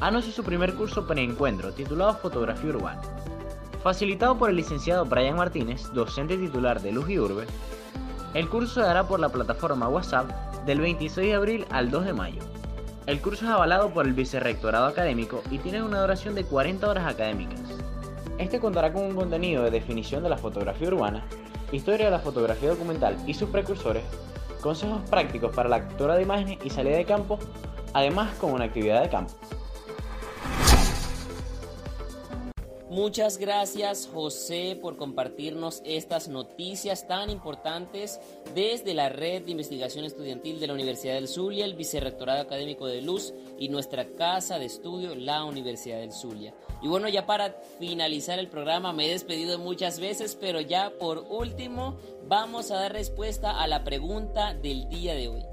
anunció 0.00 0.32
su 0.32 0.44
primer 0.44 0.74
curso 0.74 1.06
pre-encuentro 1.06 1.72
titulado 1.72 2.14
Fotografía 2.16 2.70
Urbana. 2.70 3.00
Facilitado 3.82 4.38
por 4.38 4.48
el 4.48 4.54
licenciado 4.54 5.04
Brian 5.04 5.36
Martínez, 5.36 5.92
docente 5.92 6.36
titular 6.36 6.80
de 6.80 6.92
Luz 6.92 7.10
y 7.10 7.18
Urbe, 7.18 7.46
el 8.32 8.48
curso 8.48 8.74
se 8.74 8.80
dará 8.80 9.08
por 9.08 9.18
la 9.18 9.30
plataforma 9.30 9.88
WhatsApp 9.88 10.30
del 10.64 10.80
26 10.80 11.26
de 11.26 11.34
abril 11.34 11.66
al 11.68 11.90
2 11.90 12.04
de 12.04 12.12
mayo. 12.12 12.42
El 13.06 13.20
curso 13.20 13.44
es 13.44 13.50
avalado 13.50 13.90
por 13.90 14.06
el 14.06 14.12
Vicerrectorado 14.12 14.86
Académico 14.86 15.42
y 15.50 15.58
tiene 15.58 15.82
una 15.82 16.00
duración 16.00 16.36
de 16.36 16.44
40 16.44 16.88
horas 16.88 17.12
académicas. 17.12 17.60
Este 18.38 18.60
contará 18.60 18.92
con 18.92 19.02
un 19.02 19.16
contenido 19.16 19.64
de 19.64 19.72
definición 19.72 20.22
de 20.22 20.28
la 20.28 20.38
fotografía 20.38 20.86
urbana, 20.86 21.24
historia 21.72 22.04
de 22.04 22.12
la 22.12 22.20
fotografía 22.20 22.68
documental 22.68 23.16
y 23.26 23.34
sus 23.34 23.50
precursores, 23.50 24.04
consejos 24.60 25.02
prácticos 25.10 25.52
para 25.56 25.68
la 25.68 25.80
captura 25.80 26.14
de 26.14 26.22
imágenes 26.22 26.58
y 26.64 26.70
salida 26.70 26.98
de 26.98 27.04
campo, 27.04 27.40
además 27.94 28.32
con 28.36 28.52
una 28.52 28.66
actividad 28.66 29.02
de 29.02 29.08
campo. 29.08 29.34
Muchas 32.92 33.38
gracias 33.38 34.06
José 34.12 34.78
por 34.78 34.98
compartirnos 34.98 35.80
estas 35.86 36.28
noticias 36.28 37.08
tan 37.08 37.30
importantes 37.30 38.20
desde 38.54 38.92
la 38.92 39.08
Red 39.08 39.44
de 39.44 39.52
Investigación 39.52 40.04
Estudiantil 40.04 40.60
de 40.60 40.66
la 40.66 40.74
Universidad 40.74 41.14
del 41.14 41.26
Zulia, 41.26 41.64
el 41.64 41.74
Vicerrectorado 41.74 42.42
Académico 42.42 42.86
de 42.86 43.00
Luz 43.00 43.32
y 43.58 43.70
nuestra 43.70 44.08
casa 44.08 44.58
de 44.58 44.66
estudio, 44.66 45.14
la 45.14 45.42
Universidad 45.46 46.00
del 46.00 46.12
Zulia. 46.12 46.52
Y 46.82 46.88
bueno, 46.88 47.08
ya 47.08 47.24
para 47.24 47.62
finalizar 47.78 48.38
el 48.38 48.48
programa 48.48 48.92
me 48.92 49.06
he 49.06 49.12
despedido 49.12 49.58
muchas 49.58 49.98
veces, 49.98 50.36
pero 50.38 50.60
ya 50.60 50.92
por 50.98 51.24
último 51.30 51.96
vamos 52.28 52.70
a 52.70 52.76
dar 52.76 52.92
respuesta 52.92 53.58
a 53.58 53.66
la 53.68 53.84
pregunta 53.84 54.52
del 54.52 54.86
día 54.90 55.14
de 55.14 55.28
hoy. 55.28 55.51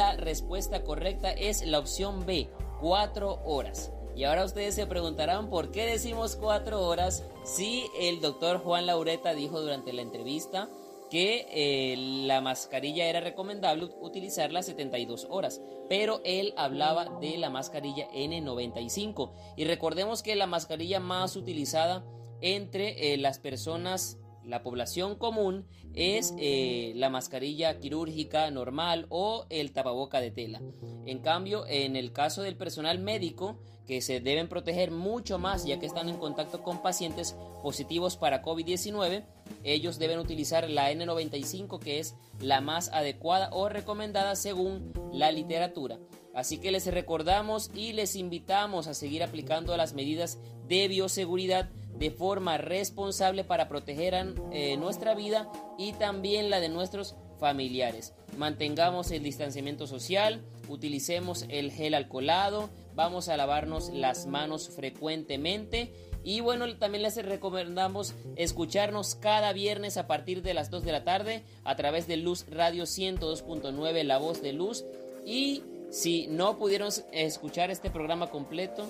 La 0.00 0.16
respuesta 0.16 0.82
correcta 0.82 1.30
es 1.30 1.60
la 1.66 1.78
opción 1.78 2.24
B, 2.24 2.48
4 2.80 3.42
horas. 3.44 3.92
Y 4.16 4.24
ahora 4.24 4.46
ustedes 4.46 4.74
se 4.74 4.86
preguntarán 4.86 5.50
por 5.50 5.72
qué 5.72 5.84
decimos 5.84 6.36
4 6.36 6.80
horas 6.80 7.22
si 7.44 7.84
el 8.00 8.22
doctor 8.22 8.60
Juan 8.60 8.86
Laureta 8.86 9.34
dijo 9.34 9.60
durante 9.60 9.92
la 9.92 10.00
entrevista 10.00 10.70
que 11.10 11.46
eh, 11.50 11.96
la 11.98 12.40
mascarilla 12.40 13.08
era 13.10 13.20
recomendable 13.20 13.90
utilizarla 14.00 14.62
72 14.62 15.26
horas, 15.28 15.60
pero 15.90 16.22
él 16.24 16.54
hablaba 16.56 17.18
de 17.20 17.36
la 17.36 17.50
mascarilla 17.50 18.08
N95. 18.10 19.32
Y 19.56 19.64
recordemos 19.66 20.22
que 20.22 20.34
la 20.34 20.46
mascarilla 20.46 21.00
más 21.00 21.36
utilizada 21.36 22.06
entre 22.40 23.12
eh, 23.12 23.18
las 23.18 23.38
personas 23.38 24.16
la 24.50 24.62
población 24.62 25.14
común 25.14 25.64
es 25.94 26.34
eh, 26.38 26.92
la 26.96 27.08
mascarilla 27.08 27.78
quirúrgica 27.78 28.50
normal 28.50 29.06
o 29.08 29.46
el 29.48 29.72
tapaboca 29.72 30.20
de 30.20 30.30
tela. 30.30 30.60
En 31.06 31.20
cambio, 31.20 31.64
en 31.66 31.96
el 31.96 32.12
caso 32.12 32.42
del 32.42 32.56
personal 32.56 32.98
médico, 32.98 33.58
que 33.86 34.00
se 34.02 34.20
deben 34.20 34.48
proteger 34.48 34.90
mucho 34.92 35.38
más 35.38 35.64
ya 35.64 35.80
que 35.80 35.86
están 35.86 36.08
en 36.08 36.16
contacto 36.16 36.62
con 36.62 36.80
pacientes 36.80 37.34
positivos 37.62 38.16
para 38.16 38.42
COVID-19, 38.42 39.24
ellos 39.64 39.98
deben 39.98 40.20
utilizar 40.20 40.68
la 40.70 40.92
N95 40.92 41.80
que 41.80 41.98
es 41.98 42.14
la 42.40 42.60
más 42.60 42.88
adecuada 42.90 43.50
o 43.52 43.68
recomendada 43.68 44.36
según 44.36 44.92
la 45.12 45.32
literatura. 45.32 45.98
Así 46.34 46.58
que 46.58 46.70
les 46.70 46.86
recordamos 46.86 47.70
y 47.74 47.92
les 47.92 48.14
invitamos 48.14 48.86
a 48.86 48.94
seguir 48.94 49.24
aplicando 49.24 49.76
las 49.76 49.94
medidas 49.94 50.38
de 50.68 50.86
bioseguridad 50.86 51.68
de 51.98 52.10
forma 52.10 52.58
responsable 52.58 53.44
para 53.44 53.68
proteger 53.68 54.34
eh, 54.52 54.76
nuestra 54.76 55.14
vida 55.14 55.50
y 55.78 55.92
también 55.92 56.50
la 56.50 56.60
de 56.60 56.68
nuestros 56.68 57.14
familiares. 57.38 58.12
Mantengamos 58.36 59.10
el 59.10 59.22
distanciamiento 59.22 59.86
social, 59.86 60.40
utilicemos 60.68 61.46
el 61.48 61.72
gel 61.72 61.94
alcoholado, 61.94 62.70
vamos 62.94 63.28
a 63.28 63.36
lavarnos 63.36 63.90
las 63.90 64.26
manos 64.26 64.68
frecuentemente 64.68 65.92
y 66.22 66.40
bueno, 66.40 66.76
también 66.76 67.02
les 67.02 67.16
recomendamos 67.24 68.14
escucharnos 68.36 69.14
cada 69.14 69.52
viernes 69.52 69.96
a 69.96 70.06
partir 70.06 70.42
de 70.42 70.54
las 70.54 70.70
2 70.70 70.84
de 70.84 70.92
la 70.92 71.04
tarde 71.04 71.42
a 71.64 71.76
través 71.76 72.06
de 72.06 72.18
Luz 72.18 72.46
Radio 72.50 72.84
102.9, 72.84 74.02
La 74.04 74.18
Voz 74.18 74.42
de 74.42 74.52
Luz. 74.52 74.84
Y 75.24 75.62
si 75.90 76.26
no 76.26 76.58
pudieron 76.58 76.90
escuchar 77.12 77.70
este 77.70 77.90
programa 77.90 78.28
completo, 78.28 78.86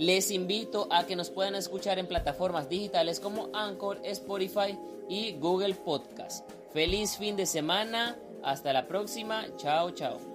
les 0.00 0.30
invito 0.30 0.88
a 0.90 1.04
que 1.04 1.14
nos 1.14 1.28
puedan 1.28 1.54
escuchar 1.54 1.98
en 1.98 2.06
plataformas 2.06 2.70
digitales 2.70 3.20
como 3.20 3.50
Anchor, 3.52 4.00
Spotify 4.02 4.78
y 5.10 5.32
Google 5.32 5.74
Podcast. 5.74 6.48
Feliz 6.72 7.18
fin 7.18 7.36
de 7.36 7.44
semana. 7.44 8.16
Hasta 8.42 8.72
la 8.72 8.88
próxima. 8.88 9.44
Chao, 9.58 9.90
chao. 9.90 10.20